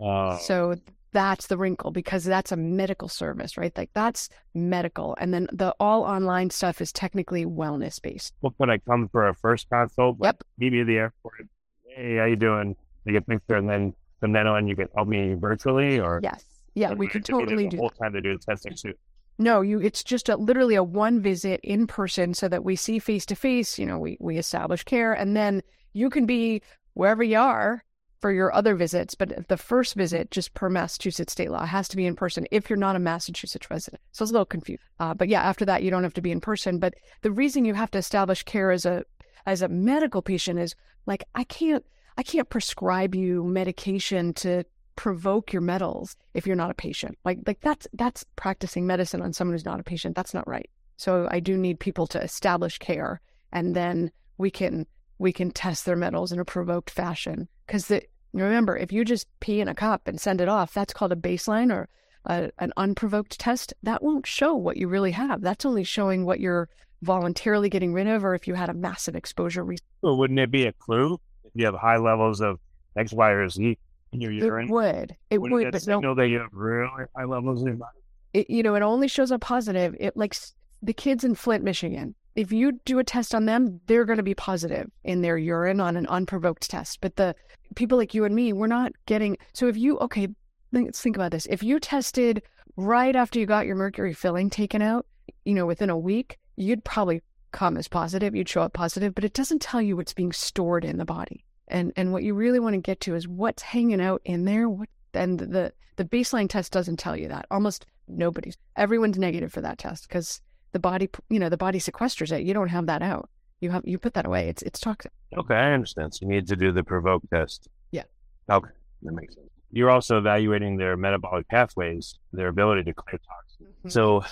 [0.00, 0.32] oh.
[0.32, 0.46] face.
[0.46, 0.76] So
[1.12, 3.76] that's the wrinkle because that's a medical service, right?
[3.76, 5.16] Like that's medical.
[5.20, 8.34] And then the all online stuff is technically wellness based.
[8.42, 10.18] Well, when I come for a first consult?
[10.22, 10.42] Yep.
[10.58, 11.46] Meet me at the airport.
[11.88, 12.74] Hey, how you doing?
[13.04, 16.44] You get picture and then from then on you can help me virtually or Yes.
[16.74, 18.94] Yeah, we could totally do the whole time to do the testing too.
[19.38, 22.98] No, you it's just a, literally a one visit in person so that we see
[22.98, 26.62] face to face, you know, we we establish care and then you can be
[26.94, 27.84] wherever you are
[28.24, 31.96] for your other visits, but the first visit, just per Massachusetts state law, has to
[31.96, 34.00] be in person if you're not a Massachusetts resident.
[34.12, 34.82] So it's a little confused.
[34.98, 36.78] Uh, but yeah, after that, you don't have to be in person.
[36.78, 39.04] But the reason you have to establish care as a
[39.44, 41.84] as a medical patient is like I can't
[42.16, 44.64] I can't prescribe you medication to
[44.96, 47.18] provoke your metals if you're not a patient.
[47.24, 50.16] Like like that's that's practicing medicine on someone who's not a patient.
[50.16, 50.70] That's not right.
[50.96, 53.20] So I do need people to establish care,
[53.52, 54.86] and then we can
[55.18, 58.02] we can test their metals in a provoked fashion because the
[58.34, 61.16] Remember, if you just pee in a cup and send it off, that's called a
[61.16, 61.88] baseline or
[62.24, 65.40] a, an unprovoked test, that won't show what you really have.
[65.40, 66.68] That's only showing what you're
[67.02, 69.62] voluntarily getting rid of, or if you had a massive exposure.
[69.62, 72.58] Re- Well, wouldn't it be a clue if you have high levels of
[72.96, 73.78] X, Y, or Z
[74.14, 74.68] in your urine?
[74.68, 75.16] it would.
[75.30, 77.98] It would, that but no, signal that you have really high levels in your body?
[78.34, 79.96] it, you know, it only shows up positive.
[79.98, 80.36] It like
[80.82, 82.14] the kids in Flint, Michigan.
[82.34, 85.80] If you do a test on them, they're going to be positive in their urine
[85.80, 87.00] on an unprovoked test.
[87.00, 87.36] But the
[87.76, 89.38] people like you and me, we're not getting.
[89.54, 90.28] So if you okay,
[90.72, 91.46] let's think about this.
[91.46, 92.42] If you tested
[92.76, 95.06] right after you got your mercury filling taken out,
[95.44, 97.22] you know, within a week, you'd probably
[97.52, 98.34] come as positive.
[98.34, 101.44] You'd show up positive, but it doesn't tell you what's being stored in the body.
[101.68, 104.68] And and what you really want to get to is what's hanging out in there.
[104.68, 107.46] What and the the baseline test doesn't tell you that.
[107.50, 110.40] Almost nobody's everyone's negative for that test because
[110.72, 112.44] the body you know the body sequesters it.
[112.44, 113.30] You don't have that out.
[113.60, 114.48] You have you put that away.
[114.48, 115.12] It's it's toxic.
[115.36, 116.14] Okay, I understand.
[116.14, 117.68] So you need to do the provoke test.
[117.92, 118.04] Yeah.
[118.50, 118.70] Okay,
[119.02, 119.48] that makes sense.
[119.74, 123.76] You're also evaluating their metabolic pathways, their ability to clear toxins.
[123.78, 123.88] Mm-hmm.
[123.88, 124.24] So,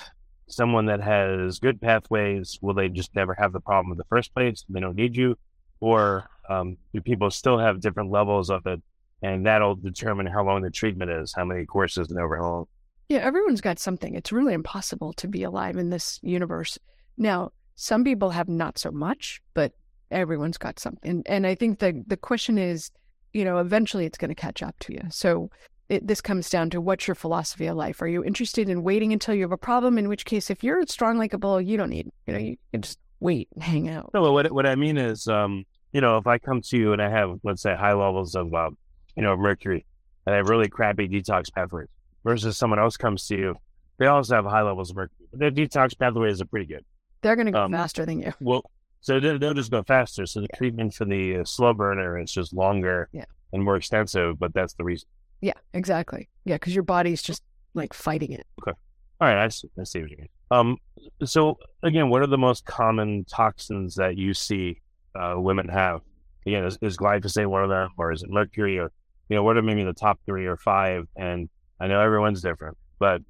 [0.46, 4.32] someone that has good pathways, will they just never have the problem in the first
[4.34, 4.64] place?
[4.68, 5.36] They don't need you,
[5.80, 8.80] or um, do people still have different levels of it,
[9.22, 12.66] and that'll determine how long the treatment is, how many courses and over how long?
[13.08, 14.14] Yeah, everyone's got something.
[14.14, 16.78] It's really impossible to be alive in this universe.
[17.18, 19.72] Now, some people have not so much, but
[20.10, 21.10] everyone's got something.
[21.10, 22.90] And, and I think the the question is,
[23.32, 25.02] you know, eventually it's going to catch up to you.
[25.10, 25.50] So
[25.88, 28.00] it, this comes down to what's your philosophy of life?
[28.00, 29.98] Are you interested in waiting until you have a problem?
[29.98, 32.56] In which case, if you're strong like a bull, you don't need, you know, you
[32.72, 34.10] can just wait and hang out.
[34.14, 36.92] No, but what what I mean is, um, you know, if I come to you
[36.92, 38.70] and I have, let's say, high levels of, uh,
[39.16, 39.84] you know, mercury,
[40.26, 41.88] and I have really crappy detox pathways,
[42.24, 43.54] versus someone else comes to you,
[43.98, 46.84] they also have high levels of mercury, but their detox pathways are pretty good.
[47.22, 48.32] They're going to go Um, faster than you.
[48.40, 48.62] Well,
[49.00, 50.26] so they'll, they'll just go faster.
[50.26, 53.24] So the treatment for the uh, slow burner is just longer Yeah.
[53.52, 55.08] and more extensive, but that's the reason.
[55.40, 56.28] Yeah, exactly.
[56.44, 57.42] Yeah, because your body's just
[57.74, 58.46] like fighting it.
[58.60, 58.76] Okay.
[59.20, 60.28] All right, I see, I see what you mean.
[60.50, 60.76] Um,
[61.24, 64.80] so again, what are the most common toxins that you see
[65.14, 66.00] uh, women have?
[66.46, 68.90] Again, is, is glyphosate one of them, or is it mercury, or
[69.28, 71.06] you know, what are maybe the top three or five?
[71.16, 71.48] And
[71.80, 73.22] I know everyone's different, but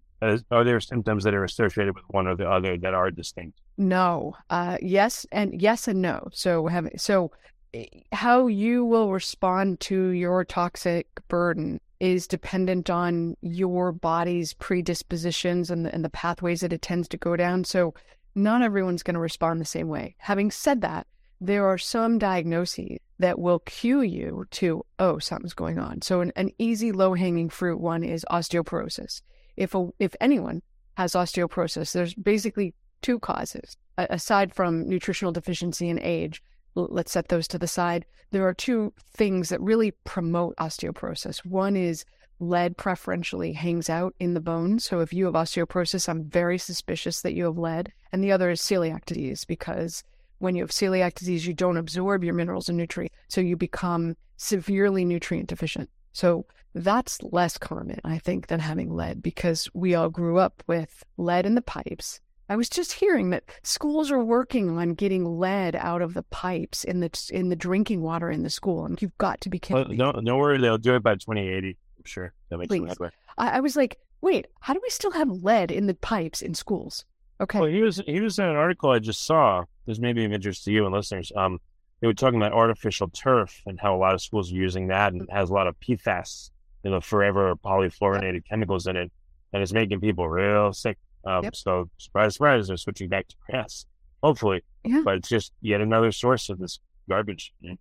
[0.50, 3.60] are there symptoms that are associated with one or the other that are distinct?
[3.76, 4.36] No.
[4.50, 6.28] Uh, yes and yes and no.
[6.32, 7.32] So have so
[7.74, 15.70] eh, how you will respond to your toxic burden is dependent on your body's predispositions
[15.70, 17.64] and the, and the pathways that it tends to go down.
[17.64, 17.94] So
[18.34, 20.14] not everyone's going to respond the same way.
[20.18, 21.06] Having said that,
[21.46, 26.00] there are some diagnoses that will cue you to, oh, something's going on.
[26.02, 29.22] So an, an easy low hanging fruit one is osteoporosis.
[29.56, 30.62] If a, if anyone
[30.96, 36.42] has osteoporosis, there's basically two causes A- aside from nutritional deficiency and age.
[36.76, 38.06] l- Let's set those to the side.
[38.30, 41.44] There are two things that really promote osteoporosis.
[41.44, 42.04] One is
[42.38, 44.78] lead preferentially hangs out in the bone.
[44.78, 47.92] So if you have osteoporosis, I'm very suspicious that you have lead.
[48.12, 50.02] And the other is celiac disease because
[50.42, 53.14] when you have celiac disease, you don't absorb your minerals and nutrients.
[53.28, 55.88] So you become severely nutrient deficient.
[56.12, 61.04] So that's less common, I think, than having lead because we all grew up with
[61.16, 62.20] lead in the pipes.
[62.48, 66.82] I was just hearing that schools are working on getting lead out of the pipes
[66.82, 69.84] in the in the drinking water in the school, and you've got to be Well,
[69.84, 69.96] kidding me.
[69.96, 71.68] don't, don't worry, they'll do it by 2080.
[71.98, 72.88] I'm sure that makes Please.
[72.88, 73.10] headway.
[73.38, 76.52] I, I was like, wait, how do we still have lead in the pipes in
[76.54, 77.04] schools?
[77.40, 79.64] Okay, Well, he was he was in an article I just saw.
[79.86, 81.32] This may be of interest to you and listeners.
[81.36, 81.58] Um,
[82.00, 85.12] they were talking about artificial turf and how a lot of schools are using that,
[85.12, 86.50] and it has a lot of PFAS,
[86.84, 89.10] you know, forever polyfluorinated chemicals in it,
[89.52, 90.98] and it's making people real sick.
[91.24, 91.54] Um, Yep.
[91.56, 93.86] so surprise, surprise, they're switching back to grass.
[94.22, 95.02] Hopefully, Yeah.
[95.04, 97.52] but it's just yet another source of this garbage.
[97.60, 97.74] Yeah,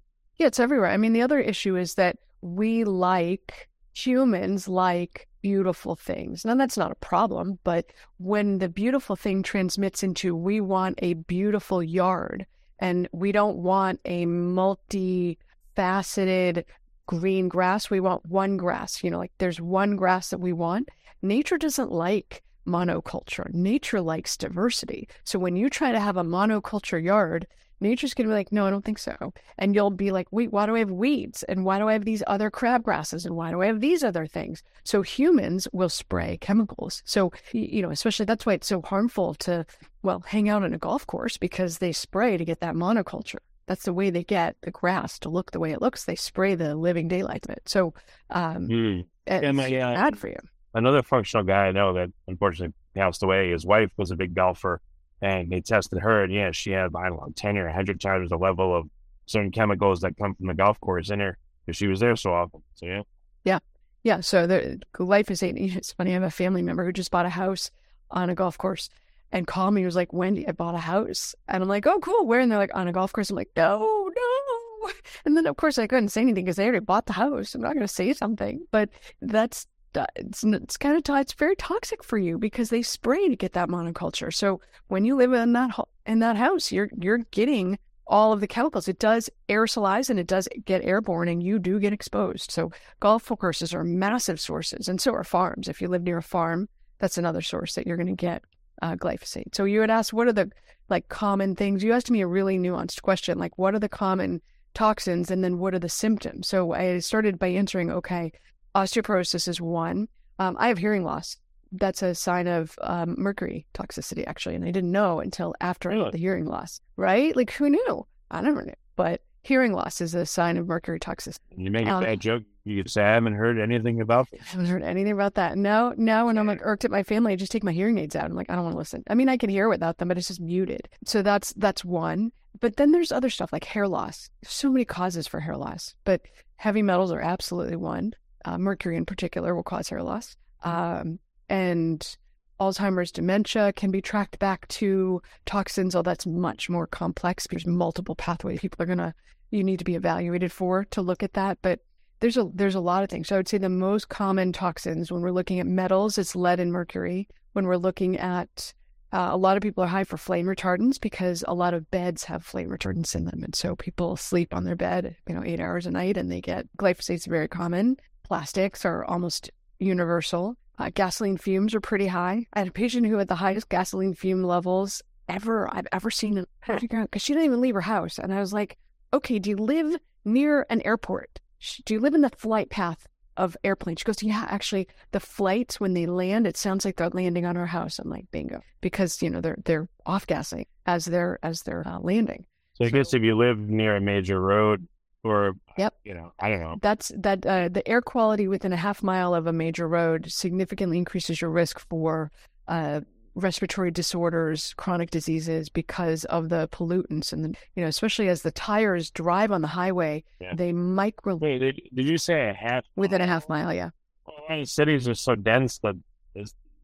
[0.47, 0.89] it's everywhere.
[0.89, 6.45] I mean, the other issue is that we like humans like beautiful things.
[6.45, 11.13] Now, that's not a problem, but when the beautiful thing transmits into we want a
[11.13, 12.45] beautiful yard
[12.79, 15.37] and we don't want a multi
[15.75, 16.65] faceted
[17.05, 19.03] green grass, we want one grass.
[19.03, 20.89] You know, like there's one grass that we want.
[21.21, 23.51] Nature doesn't like monoculture.
[23.53, 25.07] Nature likes diversity.
[25.23, 27.47] So when you try to have a monoculture yard,
[27.81, 29.33] nature's going to be like, no, I don't think so.
[29.57, 31.43] And you'll be like, wait, why do I have weeds?
[31.43, 33.25] And why do I have these other crabgrasses?
[33.25, 34.63] And why do I have these other things?
[34.83, 37.01] So humans will spray chemicals.
[37.05, 39.65] So, you know, especially that's why it's so harmful to,
[40.03, 43.39] well, hang out on a golf course because they spray to get that monoculture.
[43.67, 46.03] That's the way they get the grass to look the way it looks.
[46.05, 47.63] They spray the living daylight of it.
[47.67, 47.93] So,
[48.29, 48.99] um, Hmm.
[49.27, 50.37] it's my, uh, bad for you.
[50.73, 53.51] another functional guy I know that unfortunately passed away.
[53.51, 54.81] His wife was a big golfer,
[55.21, 58.29] and they tested her, and yeah, she had I don't know ten or hundred times
[58.29, 58.89] the level of
[59.25, 62.33] certain chemicals that come from the golf course in her because she was there so
[62.33, 62.61] often.
[62.75, 63.01] So yeah,
[63.43, 63.59] Yeah.
[64.03, 64.21] Yeah.
[64.21, 66.11] So the glyphosate, it's funny.
[66.11, 67.69] I have a family member who just bought a house
[68.09, 68.89] on a golf course
[69.31, 69.81] and called me.
[69.81, 71.35] He was like, Wendie, I bought a house.
[71.47, 72.25] And I'm like, oh, cool.
[72.25, 72.39] Where?
[72.39, 73.29] And they're like, on a golf course.
[73.29, 74.91] I'm like, no, no.
[75.25, 77.53] And then, of course, I couldn't say anything because they already bought the house.
[77.53, 78.65] I'm not going to say something.
[78.71, 78.89] But
[79.21, 79.67] that's,
[80.15, 83.69] it's, it's kind of, it's very toxic for you because they spray to get that
[83.69, 84.33] monoculture.
[84.33, 85.71] So when you live in that,
[86.05, 87.77] in that house, you're, you're getting
[88.07, 88.87] all of the chemicals.
[88.87, 92.51] It does aerosolize and it does get airborne, and you do get exposed.
[92.51, 95.69] So golf courses are massive sources, and so are farms.
[95.69, 96.67] If you live near a farm,
[96.99, 98.43] that's another source that you're going to get
[98.81, 99.55] uh, glyphosate.
[99.55, 100.51] So you had asked, what are the
[100.89, 101.83] like common things?
[101.83, 104.41] You asked me a really nuanced question, like what are the common
[104.73, 106.47] toxins, and then what are the symptoms?
[106.47, 108.33] So I started by answering, okay,
[108.75, 110.07] osteoporosis is one.
[110.39, 111.37] Um, I have hearing loss.
[111.71, 116.01] That's a sign of um, mercury toxicity, actually, and I didn't know until after really?
[116.01, 116.81] I got the hearing loss.
[116.97, 117.35] Right?
[117.35, 118.05] Like who knew?
[118.29, 121.39] I never knew, but hearing loss is a sign of mercury toxicity.
[121.55, 122.43] You make a um, bad joke.
[122.63, 124.41] You say, I haven't heard anything about this.
[124.41, 125.57] I haven't heard anything about that.
[125.57, 128.15] No, now when I'm like irked at my family, I just take my hearing aids
[128.15, 128.25] out.
[128.25, 129.03] I'm like, I don't want to listen.
[129.09, 130.87] I mean, I can hear without them, but it's just muted.
[131.05, 132.31] So that's that's one.
[132.59, 134.29] But then there's other stuff like hair loss.
[134.41, 136.21] There's so many causes for hair loss, but
[136.57, 138.13] heavy metals are absolutely one.
[138.45, 140.35] Uh, mercury in particular will cause hair loss.
[140.63, 142.17] Um, and
[142.59, 147.47] Alzheimer's dementia can be tracked back to toxins, although that's much more complex.
[147.49, 149.15] There's multiple pathways people are gonna
[149.51, 151.57] you need to be evaluated for to look at that.
[151.61, 151.79] But
[152.19, 153.27] there's a there's a lot of things.
[153.27, 156.59] So I would say the most common toxins when we're looking at metals, it's lead
[156.59, 157.27] and mercury.
[157.53, 158.73] When we're looking at
[159.11, 162.23] uh, a lot of people are high for flame retardants because a lot of beds
[162.23, 165.59] have flame retardants in them, and so people sleep on their bed, you know, eight
[165.59, 167.97] hours a night, and they get glyphosate is very common.
[168.31, 170.55] Plastics are almost universal.
[170.79, 172.47] Uh, gasoline fumes are pretty high.
[172.53, 176.45] I had a patient who had the highest gasoline fume levels ever I've ever seen.
[176.65, 178.77] Because she didn't even leave her house, and I was like,
[179.13, 181.41] "Okay, do you live near an airport?"
[181.83, 183.99] do you live in the flight path of airplanes?
[183.99, 187.57] She goes, yeah, actually, the flights when they land, it sounds like they're landing on
[187.57, 187.99] our house.
[187.99, 191.99] I'm like, bingo, because you know they're they're off gassing as they're as they're uh,
[191.99, 192.45] landing.
[192.75, 194.87] So I so, guess if you live near a major road
[195.23, 196.75] or yep, you know, I don't know.
[196.81, 200.97] That's that uh, the air quality within a half mile of a major road significantly
[200.97, 202.31] increases your risk for
[202.67, 203.01] uh,
[203.35, 208.51] respiratory disorders, chronic diseases because of the pollutants, and the, you know, especially as the
[208.51, 210.53] tires drive on the highway, yeah.
[210.55, 211.35] they micro.
[211.35, 212.85] Wait, did, did you say a half?
[212.95, 213.89] Within a half mile, yeah.
[214.25, 215.95] Well, cities are so dense that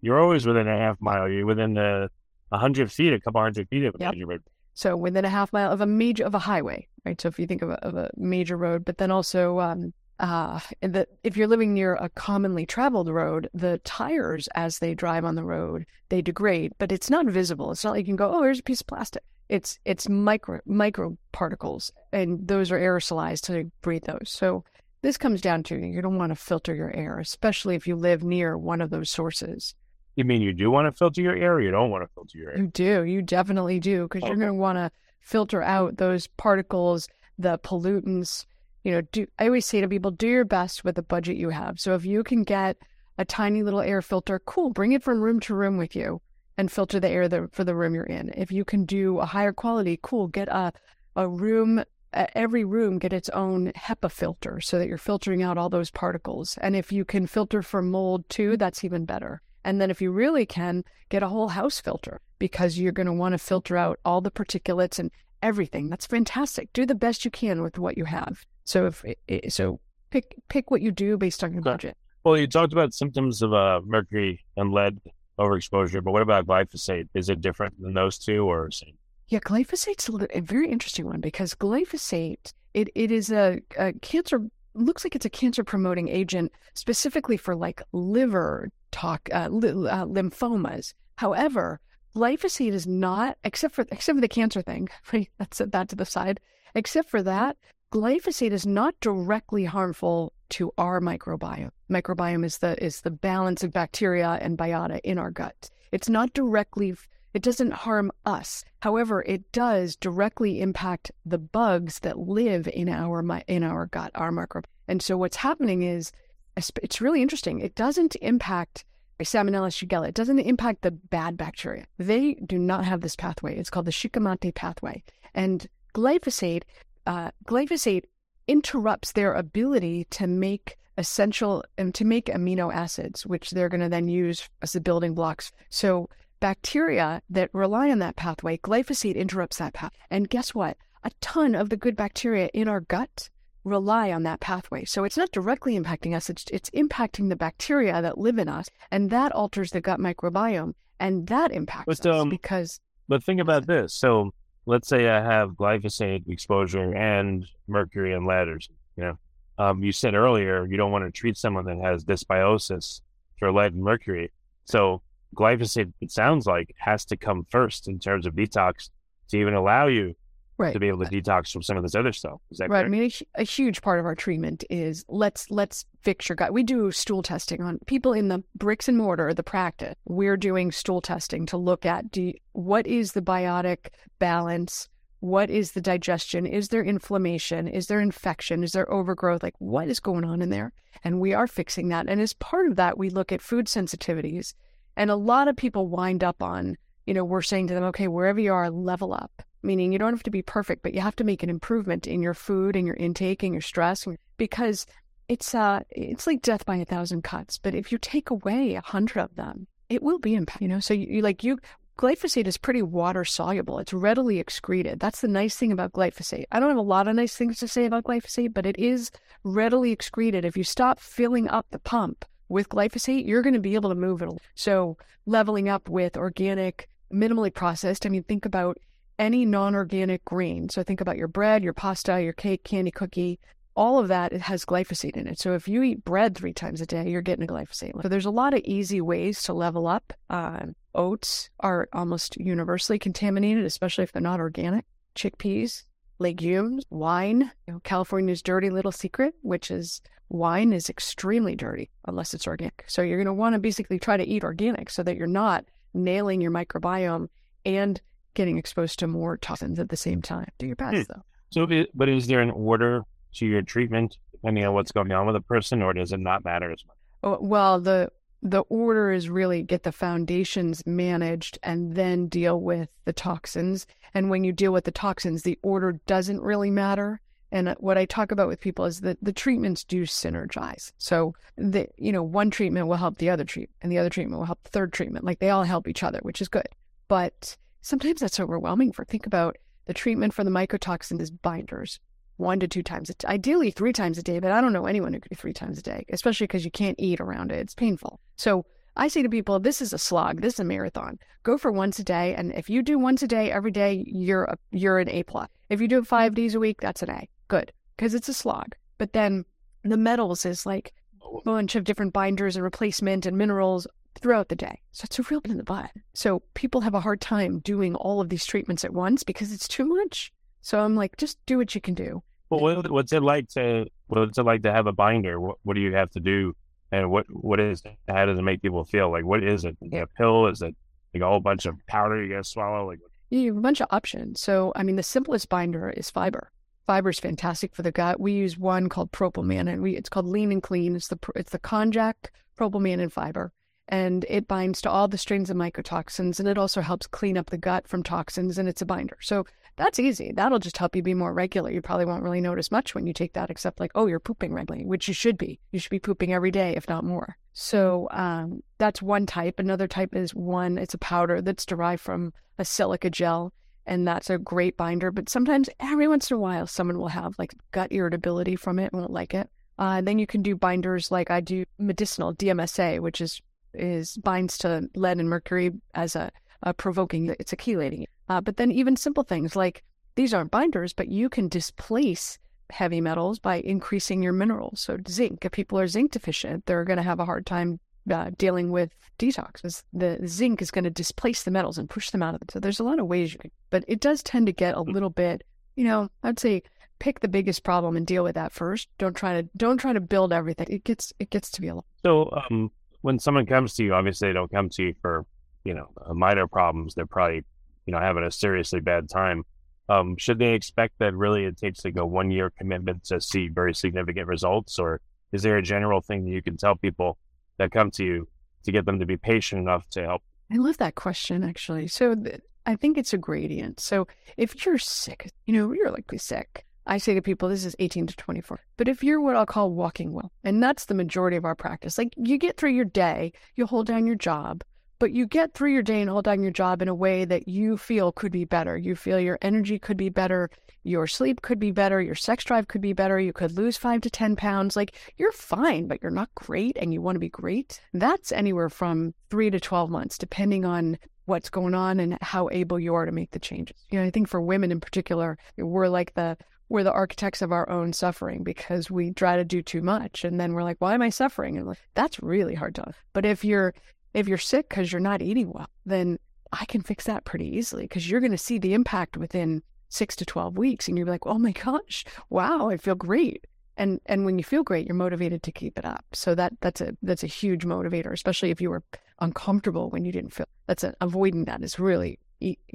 [0.02, 1.30] you're always within a half mile.
[1.30, 2.10] You're within the
[2.52, 4.14] hundred feet, a couple hundred feet of a yep.
[4.14, 4.44] major road.
[4.78, 7.20] So within a half mile of a major of a highway, right?
[7.20, 10.60] So if you think of a, of a major road, but then also um, uh,
[10.84, 15.34] that if you're living near a commonly traveled road, the tires as they drive on
[15.34, 17.72] the road they degrade, but it's not visible.
[17.72, 19.24] It's not like you can go, oh, here's a piece of plastic.
[19.50, 24.30] It's it's micro micro particles, and those are aerosolized to breathe those.
[24.30, 24.64] So
[25.02, 28.22] this comes down to you don't want to filter your air, especially if you live
[28.22, 29.74] near one of those sources.
[30.18, 32.38] You mean you do want to filter your air, or you don't want to filter
[32.38, 32.58] your air?
[32.58, 33.04] You do.
[33.04, 34.28] You definitely do, because okay.
[34.28, 37.08] you're going to want to filter out those particles,
[37.40, 38.46] the pollutants
[38.88, 41.50] you know, do I always say to people, do your best with the budget you
[41.50, 41.78] have.
[41.78, 42.78] So if you can get
[43.18, 46.22] a tiny little air filter, cool, bring it from room to room with you
[46.58, 48.32] and filter the air the, for the room you're in.
[48.38, 50.72] If you can do a higher quality, cool, get a
[51.18, 55.70] a room every room get its own HEPA filter so that you're filtering out all
[55.70, 56.58] those particles.
[56.62, 59.42] And if you can filter for mold too, that's even better.
[59.68, 63.12] And then if you really can, get a whole house filter because you're going to
[63.12, 65.12] want to filter out all the particulates and
[65.44, 65.90] everything.
[65.90, 66.72] That's fantastic.
[66.72, 68.46] Do the best you can with what you have.
[68.64, 71.70] So if it, so, pick pick what you do based on your okay.
[71.70, 71.98] budget.
[72.24, 75.02] Well, you talked about symptoms of uh, mercury and lead
[75.38, 77.10] overexposure, but what about glyphosate?
[77.14, 78.98] Is it different than those two, or same?
[79.28, 84.48] Yeah, glyphosate's a, a very interesting one because glyphosate it it is a, a cancer
[84.76, 90.06] looks like it's a cancer promoting agent specifically for like liver talk uh, li- uh,
[90.06, 90.94] lymphomas.
[91.16, 91.80] However,
[92.16, 94.90] glyphosate is not except for except for the cancer thing.
[95.14, 96.40] Right, that's that to the side.
[96.76, 97.58] Except for that,
[97.92, 101.72] glyphosate is not directly harmful to our microbiome.
[101.90, 105.70] Microbiome is the is the balance of bacteria and biota in our gut.
[105.92, 106.96] It's not directly
[107.34, 108.64] it doesn't harm us.
[108.80, 114.32] However, it does directly impact the bugs that live in our in our gut, our
[114.32, 114.64] microbiome.
[114.88, 116.12] And so what's happening is
[116.58, 117.60] it's really interesting.
[117.60, 118.86] It doesn't impact
[119.20, 120.10] Salmonella shigella.
[120.10, 121.86] It doesn't impact the bad bacteria.
[121.98, 123.58] They do not have this pathway.
[123.58, 125.04] It's called the Shikimate pathway.
[125.34, 126.64] And glyphosate
[127.08, 128.04] uh, glyphosate
[128.48, 133.90] interrupts their ability to make essential and to make amino acids, which they're going to
[133.90, 135.52] then use as the building blocks.
[135.70, 139.94] So bacteria that rely on that pathway, glyphosate interrupts that path.
[140.12, 140.78] And guess what?
[141.04, 143.30] A ton of the good bacteria in our gut
[143.68, 144.86] rely on that pathway.
[144.86, 148.68] So it's not directly impacting us, it's, it's impacting the bacteria that live in us,
[148.92, 153.40] and that alters the gut microbiome, and that impacts But, us um, because But think
[153.40, 153.94] about this.
[153.94, 154.32] So
[154.66, 158.70] let's say I have glyphosate exposure and mercury and ladders.
[158.96, 159.18] you know.
[159.60, 163.02] Um, you said earlier you don't want to treat someone that has dysbiosis
[163.40, 164.32] for lead and mercury.
[164.66, 165.02] So
[165.36, 168.90] glyphosate, it sounds like, has to come first in terms of detox
[169.30, 170.16] to even allow you
[170.58, 170.74] right.
[170.74, 172.40] to be able to uh, detox from some of this other stuff.
[172.52, 172.86] Is that Right.
[172.86, 176.54] I mean, a, a huge part of our treatment is let's let's fix your gut.
[176.54, 179.96] We do stool testing on people in the bricks and mortar, the practice.
[180.06, 183.90] We're doing stool testing to look at do you, what is the biotic
[184.20, 184.90] balance,
[185.20, 189.88] what is the digestion, is there inflammation, is there infection, is there overgrowth, like what
[189.88, 192.08] is going on in there, and we are fixing that.
[192.08, 194.54] And as part of that, we look at food sensitivities,
[194.96, 198.08] and a lot of people wind up on, you know, we're saying to them, okay,
[198.08, 201.16] wherever you are, level up meaning you don't have to be perfect, but you have
[201.18, 204.86] to make an improvement in your food and your intake and your stress because
[205.28, 207.58] it's uh it's like death by a thousand cuts.
[207.58, 210.62] But if you take away a hundred of them, it will be impact.
[210.62, 211.58] You know, so you, you like you
[211.98, 213.80] glyphosate is pretty water soluble.
[213.80, 215.00] It's readily excreted.
[215.00, 216.46] That's the nice thing about glyphosate.
[216.52, 219.12] I don't have a lot of nice things to say about glyphosate, but it is
[219.44, 220.46] readily excreted.
[220.46, 223.96] If you stop filling up the pump with glyphosate, you're going to be able to
[223.96, 224.30] move it.
[224.54, 228.06] So leveling up with organic, minimally processed.
[228.06, 228.78] I mean, think about
[229.20, 230.70] any non-organic grain.
[230.70, 233.40] So think about your bread, your pasta, your cake, candy, cookie.
[233.76, 235.40] All of that it has glyphosate in it.
[235.40, 238.02] So if you eat bread three times a day, you're getting a glyphosate.
[238.02, 240.14] So there's a lot of easy ways to level up.
[240.30, 244.86] Uh, oats are almost universally contaminated, especially if they're not organic.
[245.16, 245.84] Chickpeas,
[246.18, 247.52] legumes, wine.
[247.68, 252.84] You know, California's dirty little secret, which is wine is extremely dirty unless it's organic.
[252.88, 255.66] So you're going to want to basically try to eat organic so that you're not
[255.94, 257.28] nailing your microbiome
[257.66, 258.02] and
[258.38, 260.48] getting exposed to more toxins at the same time.
[260.60, 261.04] Do your best Hmm.
[261.10, 261.24] though.
[261.50, 263.04] So, but is there an order
[263.36, 266.46] to your treatment depending on what's going on with a person, or does it not
[266.46, 266.96] matter as much?
[267.24, 268.12] Oh, Well, the
[268.44, 273.88] the order is really get the foundations managed and then deal with the toxins.
[274.14, 277.20] And when you deal with the toxins, the order doesn't really matter.
[277.52, 280.92] And what I talk about with people is that the treatments do synergize.
[281.00, 284.38] So the you know one treatment will help the other treatment, and the other treatment
[284.38, 285.26] will help the third treatment.
[285.26, 286.68] Like they all help each other, which is good.
[287.08, 287.58] But
[287.88, 288.92] sometimes that's overwhelming.
[288.92, 292.00] For think about the treatment for the mycotoxin is binders
[292.36, 294.86] one to two times, a t- ideally three times a day, but I don't know
[294.86, 297.60] anyone who could do three times a day, especially because you can't eat around it.
[297.60, 298.20] It's painful.
[298.36, 298.66] So
[298.96, 300.42] I say to people, this is a slog.
[300.42, 301.18] This is a marathon.
[301.44, 304.44] Go for once a day, and if you do once a day every day, you're
[304.44, 305.48] a, you're an A plus.
[305.70, 307.28] If you do it five days a week, that's an A.
[307.48, 308.76] Good, because it's a slog.
[308.98, 309.46] But then
[309.84, 313.88] the metals is like a bunch of different binders and replacement and minerals
[314.20, 314.82] throughout the day.
[314.92, 315.92] So it's a real pain in the butt.
[316.14, 319.68] So people have a hard time doing all of these treatments at once because it's
[319.68, 320.32] too much.
[320.62, 322.24] So I'm like, just do what you can do.
[322.50, 325.40] Well, what's it like to what's it like to have a binder?
[325.40, 326.56] What, what do you have to do,
[326.92, 329.12] and what what is how does it make people feel?
[329.12, 329.78] Like what is it?
[329.82, 330.48] Is it a pill?
[330.48, 330.74] Is it
[331.14, 332.88] like a whole bunch of powder you gotta swallow?
[332.88, 333.00] Like
[333.30, 334.40] You have a bunch of options.
[334.40, 336.52] So, I mean, the simplest binder is fiber.
[336.86, 338.20] Fiber is fantastic for the gut.
[338.20, 340.96] We use one called propylman, and we it's called Lean and Clean.
[340.96, 342.14] It's the it's the konjac,
[342.58, 343.52] propylman, and fiber,
[343.90, 347.50] and it binds to all the strains of mycotoxins, and it also helps clean up
[347.50, 348.58] the gut from toxins.
[348.58, 349.46] And it's a binder, so
[349.78, 350.32] that's easy.
[350.36, 351.72] That'll just help you be more regular.
[351.72, 354.54] You probably won't really notice much when you take that, except like, oh, you're pooping
[354.54, 355.60] regularly, which you should be.
[355.72, 357.38] You should be pooping every day, if not more.
[357.54, 359.60] So um, that's one type.
[359.60, 360.78] Another type is one.
[360.78, 363.54] It's a powder that's derived from a silica gel
[363.88, 365.12] and that's a great binder.
[365.12, 368.94] But sometimes, every once in a while, someone will have like gut irritability from it,
[368.94, 369.50] won't like it.
[369.80, 373.42] Uh, then you can do binders like I do medicinal DMSA, which is
[373.74, 376.32] is binds to lead and mercury as a,
[376.64, 377.36] a provoking.
[377.40, 378.06] It's a chelating.
[378.30, 379.84] Uh, but then even simple things like
[380.16, 382.40] these aren't binders, but you can displace
[382.70, 384.82] heavy metals by increasing your minerals.
[384.82, 387.80] So zinc, if people are zinc deficient, they're going to have a hard time
[388.12, 389.84] uh, dealing with detox.
[389.94, 392.52] The zinc is going to displace the metals and push them out of it.
[392.52, 394.82] So there's a lot of ways you can, but it does tend to get a
[394.82, 395.44] little bit,
[395.76, 396.64] you know, I'd say
[397.00, 398.90] pick the biggest problem and deal with that first.
[398.98, 400.68] Don't try to don't try to build everything.
[400.70, 401.86] It gets it gets to be a lot.
[402.04, 402.32] so.
[402.50, 402.72] Um,
[403.08, 405.26] when someone comes to you, obviously they don't come to you for
[405.64, 406.94] you know uh, minor problems.
[406.94, 407.46] They're probably
[407.86, 409.46] you know having a seriously bad time.
[409.88, 413.48] Um, should they expect that really it takes like a one year commitment to see
[413.48, 415.00] very significant results, or
[415.32, 417.18] is there a general thing that you can tell people
[417.60, 418.28] that come to you
[418.66, 420.22] to get them to be patient enough to help?
[420.52, 421.88] I love that question actually.
[421.88, 423.80] So th- I think it's a gradient.
[423.80, 426.66] So if you're sick, you know, you're likely sick.
[426.88, 428.60] I say to people, this is 18 to 24.
[428.78, 431.98] But if you're what I'll call walking well, and that's the majority of our practice,
[431.98, 434.64] like you get through your day, you hold down your job,
[435.00, 437.48] but you get through your day and hold down your job in a way that
[437.48, 438.78] you feel could be better.
[438.78, 440.50] You feel your energy could be better.
[440.84, 444.00] your sleep could be better, your sex drive could be better, you could lose five
[444.02, 444.78] to 10 pounds.
[444.78, 447.82] Like you're fine, but you're not great and you want to be great.
[447.94, 452.80] That's anywhere from three to 12 months, depending on what's going on and how able
[452.80, 453.86] you are to make the changes.
[453.92, 456.38] You know, I think for women in particular, we're like the
[456.70, 460.24] we're the architects of our own suffering because we try to do too much.
[460.24, 461.58] And then we're like why am i suffering?
[461.58, 463.74] And like that's really hard to but if you're
[464.14, 466.18] if you're sick because you're not eating well then
[466.54, 470.16] i can fix that pretty easily because you're going to see the impact within six
[470.18, 470.88] to 12 weeks.
[470.88, 473.46] And you're like oh my gosh wow i feel great.
[473.78, 476.06] And and when you feel great you're motivated to keep it up.
[476.14, 478.84] So that that's a that's a huge motivator especially if you were
[479.20, 482.20] uncomfortable when you didn't feel that's a, avoiding that is really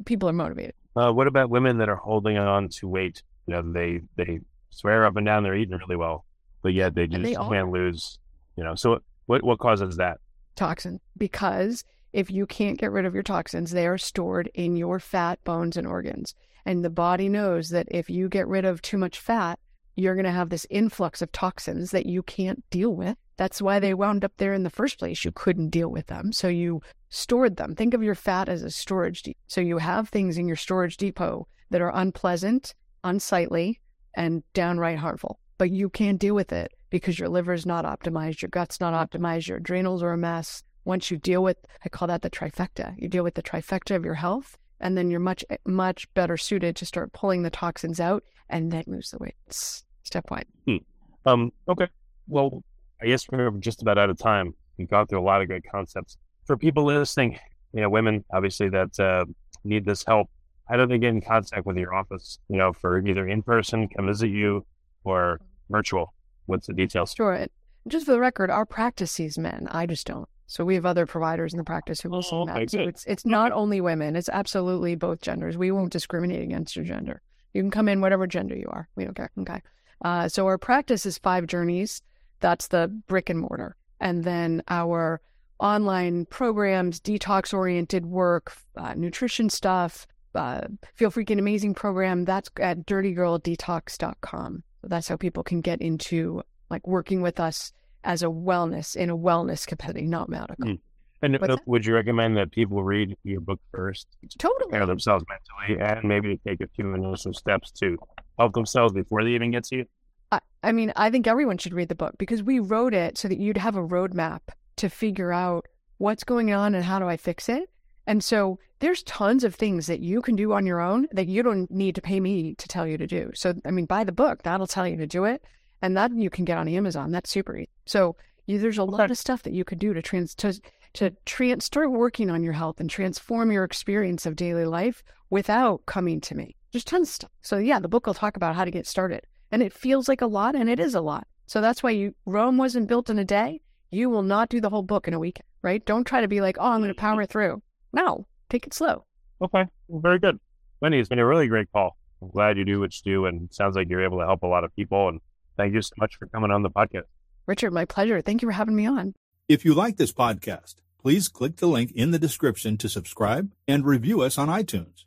[0.05, 0.75] people are motivated.
[0.95, 4.41] Uh, what about women that are holding on to weight you know they they
[4.71, 6.25] swear up and down they're eating really well
[6.63, 8.19] but yet they just they can't lose
[8.57, 10.19] you know so what what causes that
[10.57, 14.99] toxin because if you can't get rid of your toxins they are stored in your
[14.99, 16.35] fat bones and organs
[16.65, 19.59] and the body knows that if you get rid of too much fat
[19.95, 23.17] you're going to have this influx of toxins that you can't deal with.
[23.37, 25.25] That's why they wound up there in the first place.
[25.25, 26.33] You couldn't deal with them.
[26.33, 26.81] So you
[27.11, 27.75] stored them.
[27.75, 29.39] Think of your fat as a storage depot.
[29.47, 32.75] So you have things in your storage depot that are unpleasant,
[33.05, 33.81] unsightly,
[34.15, 35.39] and downright harmful.
[35.59, 39.49] But you can't deal with it because your liver's not optimized, your gut's not optimized,
[39.49, 40.63] your adrenals are a mess.
[40.85, 42.95] Once you deal with, I call that the trifecta.
[42.99, 46.75] You deal with the trifecta of your health, and then you're much, much better suited
[46.77, 49.37] to start pulling the toxins out and then lose the weight.
[49.47, 49.85] It's
[50.29, 50.45] one.
[50.67, 50.77] Hmm.
[51.25, 51.89] Um, okay.
[52.29, 52.63] Well,
[53.01, 54.55] I guess we're just about out of time.
[54.77, 56.17] We've gone through a lot of great concepts.
[56.45, 57.39] For people listening,
[57.73, 59.25] you know, women obviously that uh,
[59.65, 60.29] need this help,
[60.67, 63.89] how do they get in contact with your office, you know, for either in person,
[63.89, 64.65] come visit you,
[65.05, 65.41] or
[65.71, 66.15] virtual?
[66.47, 67.15] What's the details?
[67.17, 67.47] Sure.
[67.89, 69.69] Just for the record, our practice sees men.
[69.71, 70.29] I just don't.
[70.47, 72.69] So we have other providers in the practice who will oh, see men.
[72.69, 74.17] So it's it's not only women.
[74.17, 75.57] It's absolutely both genders.
[75.57, 77.23] We won't discriminate against your gender.
[77.55, 78.89] You can come in whatever gender you are.
[78.95, 79.31] We don't care.
[79.39, 79.63] Okay.
[80.05, 82.03] Uh, so our practice is five journeys.
[82.41, 83.77] That's the brick and mortar.
[84.01, 85.21] And then our
[85.59, 90.63] online programs, detox oriented work, uh, nutrition stuff, uh,
[90.95, 94.63] Feel Freaking Amazing program, that's at dirtygirldetox.com.
[94.81, 97.73] So that's how people can get into like working with us
[98.05, 100.67] as a wellness in a wellness capacity, not medical.
[100.67, 100.79] Mm.
[101.23, 104.71] And uh, would you recommend that people read your book first to totally.
[104.71, 107.97] prepare themselves mentally and maybe take a few initial steps to
[108.39, 109.87] help themselves before they even get to you?
[110.33, 113.29] I, I mean, I think everyone should read the book because we wrote it so
[113.29, 114.41] that you'd have a roadmap
[114.77, 115.67] to figure out
[115.99, 117.71] what's going on and how do I fix it.
[118.07, 121.43] And so there's tons of things that you can do on your own that you
[121.43, 123.31] don't need to pay me to tell you to do.
[123.35, 125.43] So, I mean, buy the book, that'll tell you to do it.
[125.81, 127.11] And that you can get on Amazon.
[127.11, 127.69] That's super easy.
[127.87, 130.61] So you, there's a lot of stuff that you could do to trans, to,
[130.95, 135.87] to trans, start working on your health and transform your experience of daily life without
[135.87, 136.57] coming to me.
[136.73, 137.31] There's tons of stuff.
[137.43, 139.27] So yeah, the book will talk about how to get started.
[139.51, 141.27] And it feels like a lot and it is a lot.
[141.47, 143.61] So that's why you Rome wasn't built in a day.
[143.91, 145.85] You will not do the whole book in a week, right?
[145.85, 147.63] Don't try to be like, oh, I'm going to power through.
[147.93, 149.05] No, take it slow.
[149.41, 149.65] Okay.
[149.89, 150.39] Well, very good.
[150.83, 151.97] Wendie, it's been a really great call.
[152.21, 154.47] I'm glad you do what you do and sounds like you're able to help a
[154.47, 155.09] lot of people.
[155.09, 155.21] And
[155.57, 157.05] thank you so much for coming on the podcast.
[157.47, 158.21] Richard, my pleasure.
[158.21, 159.15] Thank you for having me on.
[159.49, 163.85] If you like this podcast, please click the link in the description to subscribe and
[163.85, 165.05] review us on iTunes.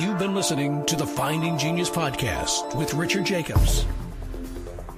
[0.00, 3.84] You've been listening to the Finding Genius podcast with Richard Jacobs.